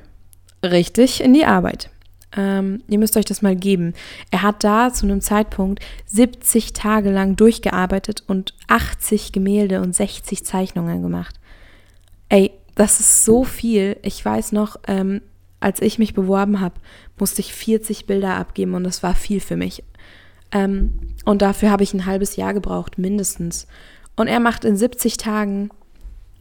richtig 0.63 1.21
in 1.21 1.33
die 1.33 1.45
Arbeit. 1.45 1.89
Ähm, 2.35 2.81
ihr 2.87 2.99
müsst 2.99 3.17
euch 3.17 3.25
das 3.25 3.41
mal 3.41 3.55
geben. 3.55 3.93
Er 4.31 4.41
hat 4.41 4.63
da 4.63 4.91
zu 4.91 5.05
einem 5.05 5.21
Zeitpunkt 5.21 5.83
70 6.07 6.73
Tage 6.73 7.11
lang 7.11 7.35
durchgearbeitet 7.35 8.23
und 8.27 8.53
80 8.67 9.31
Gemälde 9.31 9.81
und 9.81 9.95
60 9.95 10.45
Zeichnungen 10.45 11.01
gemacht. 11.01 11.39
Ey, 12.29 12.51
das 12.75 12.99
ist 12.99 13.25
so 13.25 13.43
viel. 13.43 13.97
Ich 14.01 14.23
weiß 14.23 14.51
noch, 14.51 14.77
ähm, 14.87 15.21
als 15.59 15.81
ich 15.81 15.99
mich 15.99 16.13
beworben 16.13 16.59
habe, 16.59 16.75
musste 17.17 17.41
ich 17.41 17.53
40 17.53 18.05
Bilder 18.05 18.35
abgeben 18.35 18.73
und 18.73 18.83
das 18.83 19.03
war 19.03 19.15
viel 19.15 19.39
für 19.39 19.55
mich. 19.55 19.83
Ähm, 20.51 20.99
und 21.25 21.41
dafür 21.41 21.71
habe 21.71 21.83
ich 21.83 21.93
ein 21.93 22.05
halbes 22.05 22.35
Jahr 22.35 22.53
gebraucht, 22.53 22.97
mindestens. 22.97 23.67
Und 24.15 24.27
er 24.27 24.39
macht 24.39 24.65
in 24.65 24.75
70 24.75 25.17
Tagen 25.17 25.69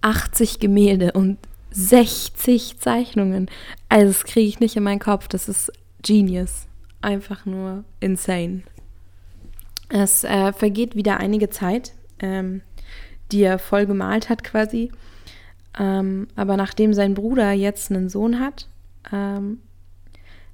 80 0.02 0.58
Gemälde 0.58 1.12
und 1.12 1.38
60 1.70 2.78
Zeichnungen. 2.78 3.50
Also 3.88 4.08
das 4.08 4.24
kriege 4.24 4.48
ich 4.48 4.60
nicht 4.60 4.76
in 4.76 4.82
meinen 4.82 4.98
Kopf. 4.98 5.28
Das 5.28 5.48
ist 5.48 5.72
Genius. 6.02 6.66
Einfach 7.00 7.46
nur 7.46 7.84
insane. 8.00 8.62
Es 9.88 10.24
äh, 10.24 10.52
vergeht 10.52 10.96
wieder 10.96 11.18
einige 11.18 11.50
Zeit, 11.50 11.92
ähm, 12.20 12.62
die 13.30 13.42
er 13.42 13.58
voll 13.58 13.86
gemalt 13.86 14.28
hat 14.28 14.44
quasi. 14.44 14.90
Ähm, 15.78 16.28
aber 16.36 16.56
nachdem 16.56 16.94
sein 16.94 17.14
Bruder 17.14 17.52
jetzt 17.52 17.90
einen 17.90 18.08
Sohn 18.08 18.40
hat, 18.40 18.68
ähm, 19.12 19.58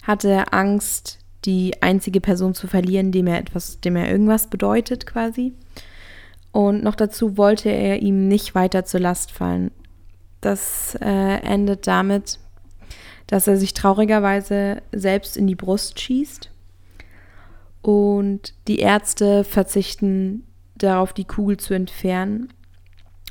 hatte 0.03 0.29
er 0.29 0.55
Angst, 0.55 1.19
die 1.45 1.83
einzige 1.83 2.21
Person 2.21 2.55
zu 2.55 2.67
verlieren, 2.67 3.13
dem 3.13 3.27
er 3.27 3.39
etwas, 3.39 3.81
dem 3.81 3.97
er 3.97 4.11
irgendwas 4.11 4.49
bedeutet 4.49 5.07
quasi. 5.07 5.55
Und 6.53 6.83
noch 6.83 6.95
dazu 6.95 7.37
wollte 7.37 7.69
er 7.69 8.03
ihm 8.03 8.27
nicht 8.27 8.55
weiter 8.55 8.85
zur 8.85 9.01
Last 9.01 9.33
fallen. 9.33 9.71
Das 10.41 10.97
äh, 11.01 11.41
endet 11.43 11.87
damit, 11.87 12.39
dass 13.29 13.47
er 13.47 13.57
sich 13.57 13.75
traurigerweise 13.75 14.83
selbst 14.91 15.37
in 15.37 15.47
die 15.47 15.55
Brust 15.55 16.01
schießt. 16.01 16.51
Und 17.83 18.55
die 18.67 18.81
Ärzte 18.81 19.45
verzichten 19.45 20.45
darauf, 20.75 21.13
die 21.13 21.25
Kugel 21.25 21.59
zu 21.59 21.75
entfernen. 21.75 22.49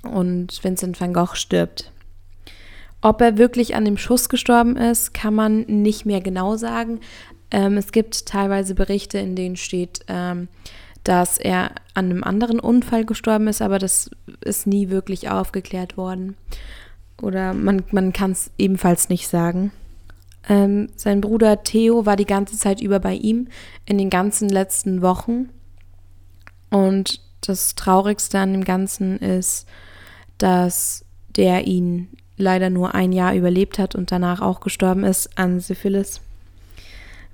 Und 0.03 0.63
Vincent 0.63 1.01
van 1.01 1.13
Gogh 1.13 1.35
stirbt. 1.35 1.91
Ob 3.01 3.21
er 3.21 3.37
wirklich 3.37 3.75
an 3.75 3.85
dem 3.85 3.97
Schuss 3.97 4.29
gestorben 4.29 4.77
ist, 4.77 5.13
kann 5.13 5.33
man 5.33 5.61
nicht 5.61 6.05
mehr 6.05 6.21
genau 6.21 6.55
sagen. 6.55 6.99
Ähm, 7.51 7.77
es 7.77 7.91
gibt 7.91 8.27
teilweise 8.27 8.75
Berichte, 8.75 9.17
in 9.17 9.35
denen 9.35 9.55
steht, 9.55 10.01
ähm, 10.07 10.47
dass 11.03 11.37
er 11.37 11.71
an 11.93 12.05
einem 12.11 12.23
anderen 12.23 12.59
Unfall 12.59 13.05
gestorben 13.05 13.47
ist, 13.47 13.61
aber 13.61 13.79
das 13.79 14.11
ist 14.41 14.67
nie 14.67 14.89
wirklich 14.89 15.29
aufgeklärt 15.29 15.97
worden. 15.97 16.35
Oder 17.21 17.53
man, 17.53 17.83
man 17.91 18.13
kann 18.13 18.31
es 18.31 18.51
ebenfalls 18.57 19.09
nicht 19.09 19.27
sagen. 19.27 19.71
Ähm, 20.47 20.89
sein 20.95 21.21
Bruder 21.21 21.63
Theo 21.63 22.05
war 22.05 22.15
die 22.15 22.25
ganze 22.25 22.57
Zeit 22.57 22.81
über 22.81 22.99
bei 22.99 23.13
ihm, 23.13 23.47
in 23.85 23.97
den 23.97 24.09
ganzen 24.09 24.49
letzten 24.49 25.01
Wochen. 25.01 25.49
Und 26.69 27.21
das 27.41 27.75
Traurigste 27.75 28.39
an 28.39 28.53
dem 28.53 28.63
Ganzen 28.63 29.17
ist, 29.19 29.67
dass 30.37 31.05
der 31.35 31.67
ihn 31.67 32.09
leider 32.37 32.69
nur 32.69 32.95
ein 32.95 33.11
Jahr 33.11 33.33
überlebt 33.33 33.79
hat 33.79 33.95
und 33.95 34.11
danach 34.11 34.41
auch 34.41 34.59
gestorben 34.59 35.03
ist 35.03 35.37
an 35.37 35.59
Syphilis. 35.59 36.21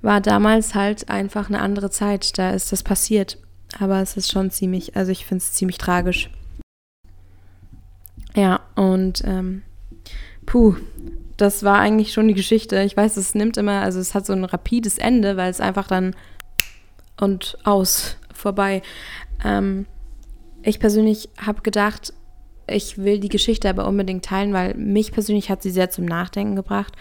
War 0.02 0.20
damals 0.20 0.74
halt 0.74 1.08
einfach 1.08 1.48
eine 1.48 1.60
andere 1.60 1.90
Zeit, 1.90 2.36
da 2.38 2.50
ist 2.50 2.72
das 2.72 2.82
passiert. 2.82 3.38
Aber 3.78 4.00
es 4.00 4.16
ist 4.16 4.30
schon 4.30 4.50
ziemlich, 4.50 4.96
also 4.96 5.10
ich 5.10 5.26
finde 5.26 5.42
es 5.42 5.52
ziemlich 5.52 5.78
tragisch. 5.78 6.30
Ja, 8.34 8.60
und 8.74 9.22
ähm, 9.24 9.62
puh, 10.46 10.76
das 11.36 11.62
war 11.64 11.78
eigentlich 11.78 12.12
schon 12.12 12.28
die 12.28 12.34
Geschichte. 12.34 12.80
Ich 12.82 12.96
weiß, 12.96 13.16
es 13.16 13.34
nimmt 13.34 13.56
immer, 13.56 13.80
also 13.80 13.98
es 13.98 14.14
hat 14.14 14.26
so 14.26 14.32
ein 14.32 14.44
rapides 14.44 14.98
Ende, 14.98 15.36
weil 15.36 15.50
es 15.50 15.60
einfach 15.60 15.86
dann 15.86 16.14
und 17.20 17.58
aus, 17.64 18.16
vorbei. 18.32 18.82
Ähm, 19.44 19.86
ich 20.62 20.80
persönlich 20.80 21.28
habe 21.38 21.62
gedacht, 21.62 22.12
ich 22.66 22.98
will 22.98 23.20
die 23.20 23.28
Geschichte 23.28 23.68
aber 23.68 23.86
unbedingt 23.86 24.24
teilen, 24.24 24.52
weil 24.52 24.74
mich 24.74 25.12
persönlich 25.12 25.50
hat 25.50 25.62
sie 25.62 25.70
sehr 25.70 25.90
zum 25.90 26.04
Nachdenken 26.04 26.56
gebracht. 26.56 26.94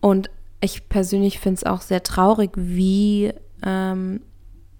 Und 0.00 0.30
ich 0.60 0.88
persönlich 0.88 1.38
finde 1.38 1.58
es 1.58 1.64
auch 1.64 1.80
sehr 1.80 2.02
traurig, 2.02 2.50
wie 2.54 3.32
ähm, 3.64 4.20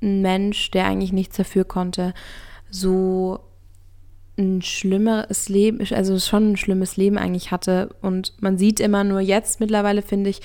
ein 0.00 0.22
Mensch, 0.22 0.70
der 0.70 0.86
eigentlich 0.86 1.12
nichts 1.12 1.36
dafür 1.36 1.64
konnte, 1.64 2.14
so 2.70 3.40
ein 4.38 4.62
schlimmeres 4.62 5.48
Leben, 5.48 5.86
also 5.92 6.18
schon 6.18 6.52
ein 6.52 6.56
schlimmes 6.56 6.96
Leben 6.96 7.18
eigentlich 7.18 7.50
hatte. 7.50 7.94
Und 8.00 8.32
man 8.40 8.58
sieht 8.58 8.80
immer 8.80 9.04
nur 9.04 9.20
jetzt 9.20 9.60
mittlerweile, 9.60 10.02
finde 10.02 10.30
ich, 10.30 10.40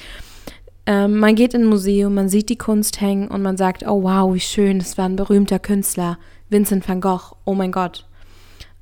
ähm, 0.85 1.19
man 1.19 1.35
geht 1.35 1.53
in 1.53 1.63
ein 1.63 1.67
Museum, 1.67 2.13
man 2.13 2.29
sieht 2.29 2.49
die 2.49 2.57
Kunst 2.57 3.01
hängen 3.01 3.27
und 3.27 3.41
man 3.41 3.57
sagt, 3.57 3.83
oh 3.85 4.03
wow, 4.03 4.33
wie 4.33 4.39
schön, 4.39 4.79
das 4.79 4.97
war 4.97 5.05
ein 5.05 5.17
berühmter 5.17 5.59
Künstler, 5.59 6.17
Vincent 6.49 6.87
van 6.87 7.01
Gogh, 7.01 7.35
oh 7.45 7.53
mein 7.53 7.71
Gott. 7.73 8.05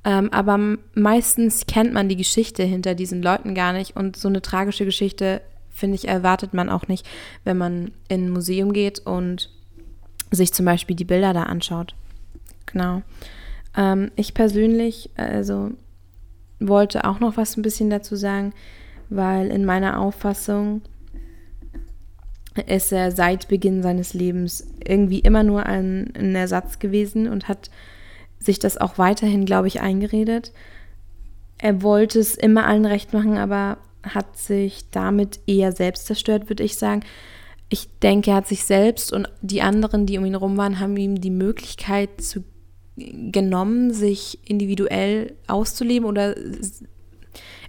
Ähm, 0.03 0.31
aber 0.31 0.77
meistens 0.93 1.65
kennt 1.65 1.93
man 1.93 2.07
die 2.07 2.15
Geschichte 2.15 2.61
hinter 2.63 2.93
diesen 2.93 3.23
Leuten 3.23 3.55
gar 3.55 3.73
nicht 3.73 3.95
und 3.95 4.17
so 4.17 4.27
eine 4.27 4.43
tragische 4.43 4.85
Geschichte, 4.85 5.41
finde 5.71 5.95
ich, 5.95 6.07
erwartet 6.07 6.53
man 6.53 6.69
auch 6.69 6.87
nicht, 6.87 7.07
wenn 7.43 7.57
man 7.57 7.91
in 8.07 8.27
ein 8.27 8.29
Museum 8.29 8.71
geht 8.71 8.99
und 8.99 9.49
sich 10.29 10.53
zum 10.53 10.65
Beispiel 10.65 10.95
die 10.95 11.05
Bilder 11.05 11.33
da 11.33 11.43
anschaut. 11.43 11.95
Genau. 12.67 13.01
Ähm, 13.75 14.11
ich 14.15 14.33
persönlich, 14.33 15.09
also 15.15 15.71
wollte 16.59 17.05
auch 17.05 17.19
noch 17.19 17.37
was 17.37 17.57
ein 17.57 17.61
bisschen 17.61 17.89
dazu 17.89 18.15
sagen, 18.15 18.53
weil 19.09 19.47
in 19.47 19.65
meiner 19.65 19.99
Auffassung 19.99 20.81
ist 22.67 22.91
er 22.93 23.11
seit 23.11 23.49
Beginn 23.49 23.83
seines 23.83 24.13
Lebens 24.13 24.65
irgendwie 24.85 25.19
immer 25.19 25.43
nur 25.43 25.65
ein, 25.65 26.13
ein 26.15 26.35
Ersatz 26.35 26.79
gewesen 26.79 27.27
und 27.27 27.47
hat 27.49 27.69
sich 28.39 28.59
das 28.59 28.77
auch 28.77 28.97
weiterhin, 28.97 29.45
glaube 29.45 29.67
ich, 29.67 29.81
eingeredet. 29.81 30.53
Er 31.57 31.81
wollte 31.81 32.19
es 32.19 32.35
immer 32.35 32.65
allen 32.65 32.85
recht 32.85 33.13
machen, 33.13 33.37
aber 33.37 33.77
hat 34.03 34.37
sich 34.37 34.89
damit 34.91 35.39
eher 35.47 35.71
selbst 35.71 36.05
zerstört, 36.05 36.49
würde 36.49 36.63
ich 36.63 36.77
sagen. 36.77 37.01
Ich 37.69 37.89
denke, 37.99 38.31
er 38.31 38.37
hat 38.37 38.47
sich 38.47 38.63
selbst 38.63 39.11
und 39.11 39.27
die 39.41 39.61
anderen, 39.61 40.05
die 40.05 40.17
um 40.17 40.25
ihn 40.25 40.35
rum 40.35 40.55
waren, 40.57 40.79
haben 40.79 40.95
ihm 40.95 41.19
die 41.19 41.31
Möglichkeit 41.31 42.21
zu 42.21 42.43
genommen, 42.97 43.93
sich 43.93 44.39
individuell 44.45 45.33
auszuleben 45.47 46.07
oder 46.07 46.35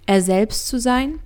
er 0.05 0.21
selbst 0.21 0.67
zu 0.67 0.79
sein. 0.79 1.19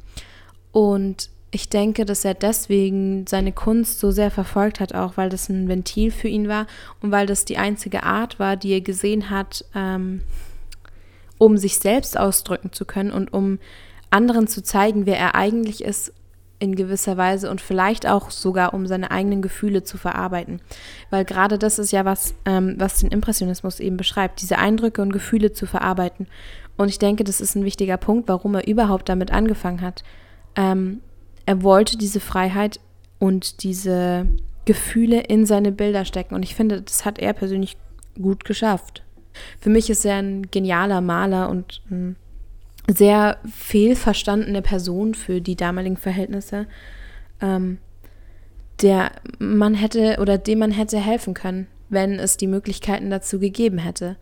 Und 0.71 1.29
ich 1.51 1.69
denke, 1.69 2.05
dass 2.05 2.23
er 2.23 2.33
deswegen 2.33 3.27
seine 3.27 3.51
Kunst 3.51 3.99
so 3.99 4.11
sehr 4.11 4.31
verfolgt 4.31 4.79
hat, 4.79 4.95
auch 4.95 5.17
weil 5.17 5.29
das 5.29 5.49
ein 5.49 5.67
Ventil 5.67 6.09
für 6.09 6.29
ihn 6.29 6.47
war 6.47 6.65
und 7.01 7.11
weil 7.11 7.27
das 7.27 7.45
die 7.45 7.57
einzige 7.57 8.03
Art 8.03 8.39
war, 8.39 8.55
die 8.55 8.71
er 8.71 8.81
gesehen 8.81 9.29
hat, 9.29 9.65
ähm, 9.75 10.21
um 11.37 11.57
sich 11.57 11.77
selbst 11.77 12.17
ausdrücken 12.17 12.71
zu 12.71 12.85
können 12.85 13.11
und 13.11 13.33
um 13.33 13.59
anderen 14.09 14.47
zu 14.47 14.63
zeigen, 14.63 15.05
wer 15.05 15.17
er 15.17 15.35
eigentlich 15.35 15.83
ist 15.83 16.13
in 16.62 16.76
gewisser 16.76 17.17
Weise 17.17 17.50
und 17.50 17.60
vielleicht 17.60 18.08
auch 18.08 18.30
sogar, 18.30 18.74
um 18.74 18.86
seine 18.86 19.10
eigenen 19.10 19.41
Gefühle 19.41 19.84
zu 19.84 19.97
verarbeiten. 19.97 20.62
Weil 21.10 21.26
gerade 21.26 21.58
das 21.58 21.80
ist 21.80 21.91
ja 21.91 22.06
was, 22.06 22.36
ähm, 22.45 22.76
was 22.78 23.00
den 23.00 23.10
Impressionismus 23.10 23.80
eben 23.80 23.97
beschreibt, 23.97 24.41
diese 24.41 24.60
Eindrücke 24.60 25.02
und 25.02 25.12
Gefühle 25.12 25.54
zu 25.54 25.65
verarbeiten. 25.65 26.28
Und 26.78 26.89
ich 26.89 27.00
denke, 27.00 27.24
das 27.24 27.41
ist 27.41 27.56
ein 27.56 27.65
wichtiger 27.65 27.97
Punkt, 27.97 28.30
warum 28.30 28.56
er 28.56 28.67
überhaupt 28.67 29.10
damit 29.10 29.32
angefangen 29.32 29.82
hat. 29.82 30.04
Ähm, 30.56 31.02
er 31.47 31.63
wollte 31.63 31.97
diese 31.97 32.19
Freiheit 32.19 32.80
und 33.17 33.63
diese 33.63 34.28
Gefühle 34.65 35.21
in 35.21 35.47
seine 35.47 35.71
Bilder 35.71 36.06
stecken. 36.06 36.36
Und 36.36 36.43
ich 36.43 36.54
finde, 36.54 36.82
das 36.84 37.06
hat 37.06 37.17
er 37.17 37.34
persönlich 37.34 37.76
gut 38.21 38.45
geschafft. 38.45 39.04
Für 39.60 39.69
mich 39.69 39.89
ist 39.89 40.06
er 40.06 40.17
ein 40.17 40.52
genialer 40.52 41.02
Maler 41.02 41.50
und 41.50 41.82
ein 41.89 42.15
sehr 42.93 43.38
fehlverstandene 43.49 44.62
Person 44.62 45.13
für 45.13 45.41
die 45.41 45.56
damaligen 45.56 45.97
Verhältnisse, 45.97 46.67
ähm, 47.41 47.77
der 48.82 49.12
man 49.39 49.75
hätte 49.75 50.17
oder 50.19 50.38
dem 50.38 50.60
man 50.60 50.71
hätte 50.71 50.99
helfen 50.99 51.34
können, 51.34 51.67
wenn 51.89 52.19
es 52.19 52.38
die 52.38 52.47
Möglichkeiten 52.47 53.10
dazu 53.10 53.39
gegeben 53.39 53.77
hätte. 53.77 54.17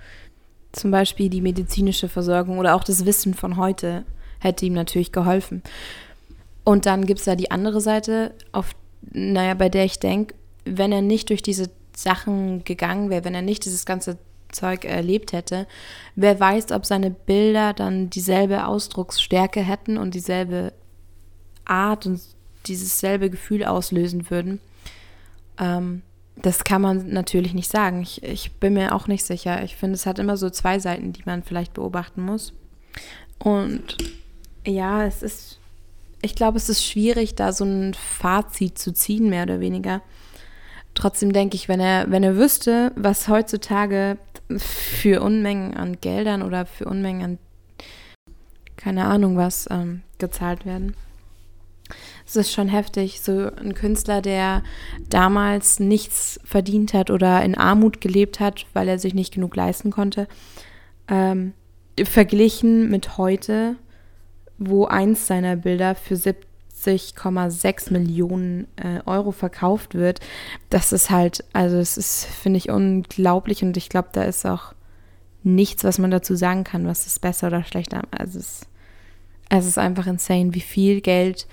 Zum 0.72 0.92
Beispiel 0.92 1.30
die 1.30 1.42
medizinische 1.42 2.10
Versorgung 2.10 2.60
oder 2.60 2.76
auch 2.76 2.84
das 2.84 3.06
Wissen 3.06 3.34
von 3.34 3.58
heute 3.58 4.04
hätte 4.40 4.66
ihm 4.66 4.74
natürlich 4.74 5.12
geholfen. 5.12 5.64
Und 6.64 6.86
dann 6.86 7.06
gibt 7.06 7.20
es 7.20 7.26
da 7.26 7.36
die 7.36 7.52
andere 7.52 7.82
Seite, 7.82 8.34
auf, 8.52 8.76
naja, 9.12 9.54
bei 9.54 9.70
der 9.70 9.86
ich 9.86 10.00
denke, 10.00 10.36
wenn 10.66 10.92
er 10.92 11.02
nicht 11.02 11.30
durch 11.30 11.42
diese 11.42 11.70
Sachen 11.96 12.64
gegangen 12.64 13.10
wäre, 13.10 13.24
wenn 13.24 13.34
er 13.34 13.42
nicht 13.42 13.66
dieses 13.66 13.86
ganze 13.86 14.18
Zeug 14.52 14.86
erlebt 14.86 15.34
hätte, 15.34 15.68
wer 16.16 16.40
weiß, 16.40 16.72
ob 16.72 16.86
seine 16.86 17.12
Bilder 17.12 17.74
dann 17.74 18.10
dieselbe 18.10 18.66
Ausdrucksstärke 18.66 19.62
hätten 19.62 19.98
und 19.98 20.14
dieselbe 20.14 20.74
Art 21.66 22.06
und 22.06 22.22
dieses 22.66 23.00
selbe 23.00 23.30
Gefühl 23.30 23.64
auslösen 23.64 24.30
würden. 24.30 24.60
Ähm, 25.58 26.02
das 26.36 26.64
kann 26.64 26.82
man 26.82 27.10
natürlich 27.10 27.54
nicht 27.54 27.70
sagen. 27.70 28.02
Ich, 28.02 28.24
ich 28.24 28.54
bin 28.54 28.74
mir 28.74 28.96
auch 28.96 29.08
nicht 29.08 29.26
sicher. 29.26 29.64
Ich 29.64 29.76
finde, 29.76 29.96
es 29.96 30.06
hat 30.06 30.20
immer 30.20 30.38
so 30.38 30.50
zwei 30.50 30.80
Seiten, 30.80 31.12
die 31.14 31.24
man 31.26 31.44
vielleicht 31.44 31.74
beobachten 31.74 32.22
muss. 32.22 32.54
Und 33.38 33.98
ja, 34.66 35.06
es 35.06 35.22
ist, 35.22 35.60
ich 36.22 36.36
glaube, 36.36 36.58
es 36.58 36.70
ist 36.70 36.86
schwierig, 36.86 37.36
da 37.36 37.52
so 37.52 37.66
ein 37.66 37.94
Fazit 37.94 38.78
zu 38.78 38.94
ziehen, 38.94 39.30
mehr 39.30 39.44
oder 39.44 39.60
weniger. 39.60 40.02
Trotzdem 40.96 41.34
denke 41.34 41.56
ich, 41.56 41.68
wenn 41.68 41.80
er, 41.80 42.10
wenn 42.10 42.24
er 42.24 42.36
wüsste, 42.36 42.92
was 42.96 43.28
heutzutage 43.28 44.18
für 44.58 45.22
Unmengen 45.22 45.76
an 45.76 46.00
Geldern 46.02 46.42
oder 46.42 46.66
für 46.66 46.86
Unmengen 46.86 47.24
an 47.24 47.38
keine 48.78 49.06
Ahnung 49.06 49.36
was 49.36 49.68
ähm, 49.70 50.02
gezahlt 50.20 50.66
werden. 50.66 50.96
Es 52.26 52.36
ist 52.36 52.52
schon 52.54 52.70
heftig, 52.70 53.22
so 53.22 53.52
ein 53.52 53.74
Künstler, 53.74 54.22
der 54.22 54.64
damals 55.10 55.80
nichts 55.80 56.40
verdient 56.44 56.94
hat 56.94 57.10
oder 57.10 57.44
in 57.44 57.56
Armut 57.56 58.00
gelebt 58.00 58.40
hat, 58.40 58.68
weil 58.74 58.88
er 58.88 59.00
sich 59.00 59.14
nicht 59.14 59.34
genug 59.34 59.56
leisten 59.56 59.90
konnte, 59.90 60.28
ähm, 61.08 61.54
verglichen 62.02 62.90
mit 62.90 63.18
heute, 63.18 63.76
wo 64.58 64.86
eins 64.86 65.28
seiner 65.28 65.56
Bilder 65.56 65.96
für 65.96 66.16
70,6 66.86 67.92
Millionen 67.92 68.68
äh, 68.78 69.02
Euro 69.06 69.32
verkauft 69.32 69.96
wird, 69.96 70.20
das 70.70 70.92
ist 70.92 71.10
halt, 71.10 71.44
also 71.54 71.78
es 71.78 71.98
ist, 71.98 72.26
finde 72.26 72.58
ich, 72.58 72.70
unglaublich 72.70 73.64
und 73.64 73.76
ich 73.78 73.90
glaube, 73.90 74.10
da 74.12 74.24
ist 74.24 74.46
auch 74.46 74.74
nichts, 75.44 75.84
was 75.84 76.00
man 76.00 76.12
dazu 76.12 76.36
sagen 76.36 76.64
kann, 76.64 76.88
was 76.88 77.08
ist 77.08 77.20
besser 77.20 77.48
oder 77.48 77.64
schlechter. 77.64 78.04
Also 78.12 78.40
es, 78.40 78.62
es 79.50 79.66
ist 79.66 79.78
einfach 79.78 80.08
insane, 80.08 80.54
wie 80.54 80.62
viel 80.62 81.02
Geld 81.02 81.48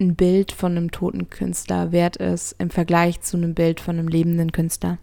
ein 0.00 0.14
Bild 0.16 0.52
von 0.52 0.76
einem 0.76 0.90
toten 0.90 1.28
Künstler 1.28 1.92
wert 1.92 2.16
ist 2.16 2.56
im 2.58 2.70
Vergleich 2.70 3.20
zu 3.20 3.36
einem 3.36 3.54
Bild 3.54 3.80
von 3.80 3.98
einem 3.98 4.08
lebenden 4.08 4.52
Künstler. 4.52 4.98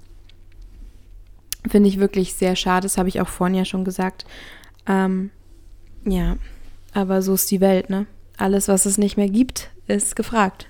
Finde 1.67 1.89
ich 1.89 1.99
wirklich 1.99 2.33
sehr 2.33 2.55
schade, 2.55 2.83
das 2.83 2.97
habe 2.97 3.09
ich 3.09 3.21
auch 3.21 3.27
vorhin 3.27 3.55
ja 3.55 3.65
schon 3.65 3.85
gesagt. 3.85 4.25
Ähm, 4.87 5.31
ja, 6.05 6.37
aber 6.93 7.21
so 7.21 7.33
ist 7.33 7.51
die 7.51 7.61
Welt, 7.61 7.89
ne? 7.89 8.07
Alles, 8.38 8.67
was 8.67 8.86
es 8.86 8.97
nicht 8.97 9.17
mehr 9.17 9.30
gibt, 9.30 9.69
ist 9.88 10.15
gefragt. 10.15 10.69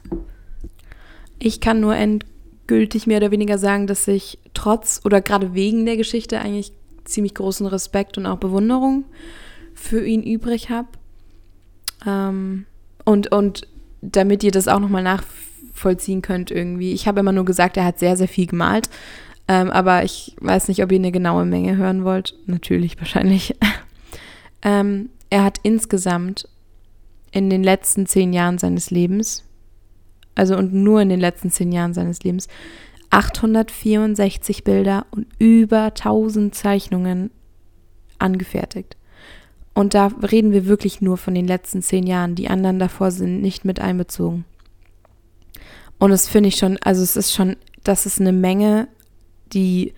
Ich 1.38 1.60
kann 1.60 1.80
nur 1.80 1.95
endgültig 1.95 3.08
mehr 3.08 3.17
oder 3.17 3.32
weniger 3.32 3.58
sagen, 3.58 3.88
dass 3.88 4.08
ich 4.08 4.39
trotz 4.53 5.01
oder 5.03 5.21
gerade 5.21 5.53
wegen 5.53 5.86
der 5.86 5.97
Geschichte 5.97 6.39
eigentlich 6.39 6.71
ziemlich 7.03 7.36
großen 7.36 7.67
Respekt 7.67 8.17
und 8.17 8.25
auch 8.25 8.38
Bewunderung 8.38 9.06
für 9.73 10.06
ihn 10.06 10.23
übrig 10.23 10.69
habe. 10.69 10.88
Ähm, 12.06 12.65
und, 13.06 13.32
und 13.32 13.67
damit 14.01 14.43
ihr 14.43 14.51
das 14.51 14.67
auch 14.67 14.80
nochmal 14.80 15.03
nachvollziehen 15.03 16.21
könnt 16.21 16.51
irgendwie. 16.51 16.93
Ich 16.93 17.08
habe 17.08 17.19
immer 17.19 17.32
nur 17.32 17.45
gesagt, 17.45 17.77
er 17.77 17.86
hat 17.86 17.99
sehr, 17.99 18.17
sehr 18.17 18.27
viel 18.27 18.47
gemalt. 18.47 18.89
Ähm, 19.47 19.69
aber 19.71 20.03
ich 20.03 20.36
weiß 20.41 20.67
nicht, 20.67 20.84
ob 20.84 20.91
ihr 20.91 20.99
eine 20.99 21.12
genaue 21.12 21.45
Menge 21.45 21.77
hören 21.77 22.03
wollt. 22.03 22.36
Natürlich, 22.45 22.99
wahrscheinlich. 22.99 23.56
ähm, 24.62 25.10
er 25.30 25.43
hat 25.43 25.60
insgesamt 25.63 26.47
in 27.38 27.52
den 27.52 27.63
letzten 27.63 28.08
zehn 28.08 28.34
Jahren 28.34 28.58
seines 28.58 28.89
Lebens, 28.89 29.43
also 30.34 30.58
und 30.58 30.73
nur 30.73 31.02
in 31.02 31.10
den 31.10 31.19
letzten 31.19 31.52
zehn 31.52 31.71
Jahren 31.71 31.93
seines 31.93 32.23
Lebens, 32.23 32.47
864 33.12 34.63
Bilder 34.63 35.06
und 35.12 35.28
über 35.38 35.86
1000 35.86 36.56
Zeichnungen 36.56 37.30
angefertigt. 38.17 38.97
Und 39.76 39.93
da 39.93 40.08
reden 40.08 40.52
wir 40.52 40.65
wirklich 40.65 41.02
nur 41.02 41.17
von 41.17 41.36
den 41.36 41.45
letzten 41.45 41.84
zehn 41.84 42.08
Jahren. 42.08 42.34
Die 42.34 42.47
anderen 42.47 42.80
davor 42.80 43.12
sind 43.12 43.41
nicht 43.41 43.63
mit 43.63 43.80
einbezogen. 43.80 44.43
Und 46.00 46.10
das 46.10 46.28
finde 46.28 46.50
ich 46.50 46.56
schon, 46.56 46.80
also 46.82 47.04
es 47.04 47.15
ist 47.15 47.34
schon, 47.34 47.56
das 47.84 48.08
ist 48.08 48.19
eine 48.19 48.34
Menge, 48.34 48.88
die, 49.54 49.93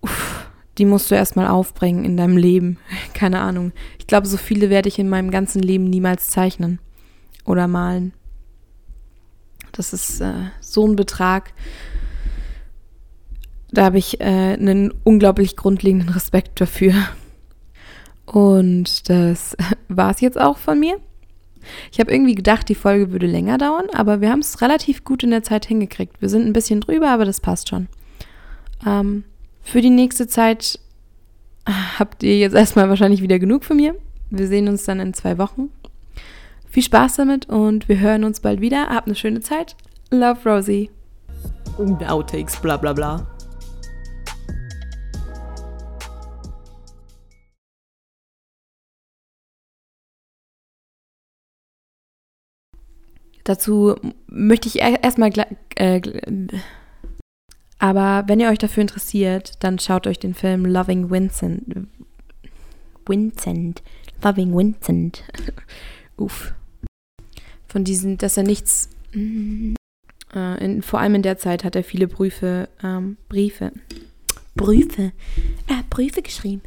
uff, 0.00 0.47
die 0.78 0.84
musst 0.84 1.10
du 1.10 1.14
erstmal 1.14 1.48
aufbringen 1.48 2.04
in 2.04 2.16
deinem 2.16 2.36
Leben. 2.36 2.78
Keine 3.14 3.40
Ahnung. 3.40 3.72
Ich 3.98 4.06
glaube, 4.06 4.26
so 4.26 4.36
viele 4.36 4.70
werde 4.70 4.88
ich 4.88 4.98
in 4.98 5.08
meinem 5.08 5.30
ganzen 5.30 5.60
Leben 5.60 5.84
niemals 5.84 6.28
zeichnen 6.28 6.78
oder 7.44 7.66
malen. 7.66 8.12
Das 9.72 9.92
ist 9.92 10.20
äh, 10.20 10.50
so 10.60 10.86
ein 10.86 10.96
Betrag. 10.96 11.52
Da 13.70 13.84
habe 13.84 13.98
ich 13.98 14.20
äh, 14.20 14.24
einen 14.24 14.94
unglaublich 15.04 15.56
grundlegenden 15.56 16.08
Respekt 16.08 16.60
dafür. 16.60 16.94
Und 18.24 19.08
das 19.08 19.56
war 19.88 20.10
es 20.10 20.20
jetzt 20.20 20.40
auch 20.40 20.58
von 20.58 20.80
mir. 20.80 20.96
Ich 21.92 22.00
habe 22.00 22.12
irgendwie 22.12 22.34
gedacht, 22.34 22.68
die 22.68 22.74
Folge 22.74 23.12
würde 23.12 23.26
länger 23.26 23.58
dauern, 23.58 23.86
aber 23.92 24.20
wir 24.20 24.30
haben 24.30 24.40
es 24.40 24.62
relativ 24.62 25.04
gut 25.04 25.22
in 25.22 25.30
der 25.30 25.42
Zeit 25.42 25.66
hingekriegt. 25.66 26.20
Wir 26.20 26.28
sind 26.28 26.46
ein 26.46 26.52
bisschen 26.52 26.80
drüber, 26.80 27.10
aber 27.10 27.24
das 27.24 27.40
passt 27.40 27.68
schon. 27.68 27.88
Ähm, 28.86 29.24
für 29.68 29.82
die 29.82 29.90
nächste 29.90 30.26
Zeit 30.26 30.78
habt 31.66 32.22
ihr 32.22 32.38
jetzt 32.38 32.54
erstmal 32.54 32.88
wahrscheinlich 32.88 33.20
wieder 33.20 33.38
genug 33.38 33.64
von 33.64 33.76
mir. 33.76 33.94
Wir 34.30 34.46
sehen 34.46 34.66
uns 34.66 34.84
dann 34.84 34.98
in 34.98 35.12
zwei 35.12 35.36
Wochen. 35.36 35.70
Viel 36.70 36.82
Spaß 36.82 37.16
damit 37.16 37.50
und 37.50 37.86
wir 37.86 38.00
hören 38.00 38.24
uns 38.24 38.40
bald 38.40 38.62
wieder. 38.62 38.88
Habt 38.88 39.08
eine 39.08 39.14
schöne 39.14 39.40
Zeit. 39.40 39.76
Love 40.10 40.48
Rosie. 40.48 40.90
Outtakes, 41.76 42.56
bla 42.56 42.78
bla 42.78 42.94
bla. 42.94 43.26
Dazu 53.44 53.96
möchte 54.28 54.68
ich 54.68 54.80
erstmal. 54.80 55.30
Äh, 55.76 56.00
aber 57.78 58.24
wenn 58.26 58.40
ihr 58.40 58.48
euch 58.48 58.58
dafür 58.58 58.80
interessiert, 58.82 59.62
dann 59.62 59.78
schaut 59.78 60.06
euch 60.06 60.18
den 60.18 60.34
Film 60.34 60.66
Loving 60.66 61.10
Vincent. 61.10 61.88
Vincent. 63.06 63.82
Loving 64.22 64.56
Vincent. 64.56 65.24
Uff. 66.16 66.54
Von 67.68 67.84
diesen, 67.84 68.18
dass 68.18 68.36
er 68.36 68.42
nichts. 68.42 68.90
Äh, 69.14 70.64
in, 70.64 70.82
vor 70.82 71.00
allem 71.00 71.14
in 71.16 71.22
der 71.22 71.38
Zeit 71.38 71.64
hat 71.64 71.76
er 71.76 71.84
viele 71.84 72.08
Briefe. 72.08 72.68
Ähm, 72.82 73.16
Briefe. 73.28 73.72
Briefe. 74.56 75.12
Er 75.68 75.78
hat 75.78 75.90
Briefe 75.90 76.22
geschrieben. 76.22 76.62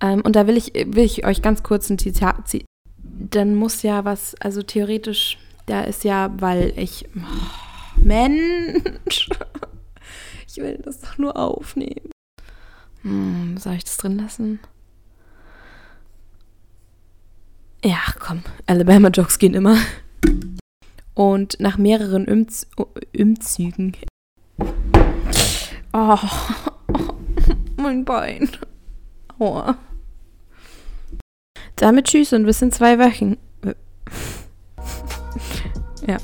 Ähm, 0.00 0.20
und 0.20 0.36
da 0.36 0.46
will 0.46 0.56
ich, 0.56 0.74
will 0.74 1.04
ich 1.04 1.24
euch 1.24 1.40
ganz 1.40 1.62
kurz 1.62 1.88
ein 1.88 1.98
Zitat. 1.98 2.36
Dann 2.98 3.54
muss 3.54 3.82
ja 3.82 4.04
was, 4.04 4.34
also 4.40 4.62
theoretisch 4.62 5.38
da 5.66 5.82
ist 5.82 6.04
ja, 6.04 6.30
weil 6.38 6.72
ich. 6.76 7.06
Oh, 7.16 8.00
Mensch! 8.04 9.28
Ich 10.54 10.58
will 10.58 10.76
das 10.84 11.00
doch 11.00 11.16
nur 11.16 11.34
aufnehmen. 11.38 12.10
Hm, 13.00 13.56
soll 13.56 13.72
ich 13.72 13.84
das 13.84 13.96
drin 13.96 14.18
lassen? 14.18 14.60
Ja, 17.82 17.96
komm, 18.20 18.42
Alabama-Jokes 18.66 19.38
gehen 19.38 19.54
immer. 19.54 19.78
Und 21.14 21.58
nach 21.58 21.78
mehreren 21.78 22.26
Umzügen. 22.28 23.96
Oh, 25.94 26.18
mein 27.78 28.04
Bein. 28.04 28.50
Aua. 29.38 29.78
Damit 31.76 32.08
tschüss 32.08 32.34
und 32.34 32.44
bis 32.44 32.60
in 32.60 32.72
zwei 32.72 32.98
Wochen. 32.98 33.38
Äh. 33.64 33.74
Ja. 36.06 36.18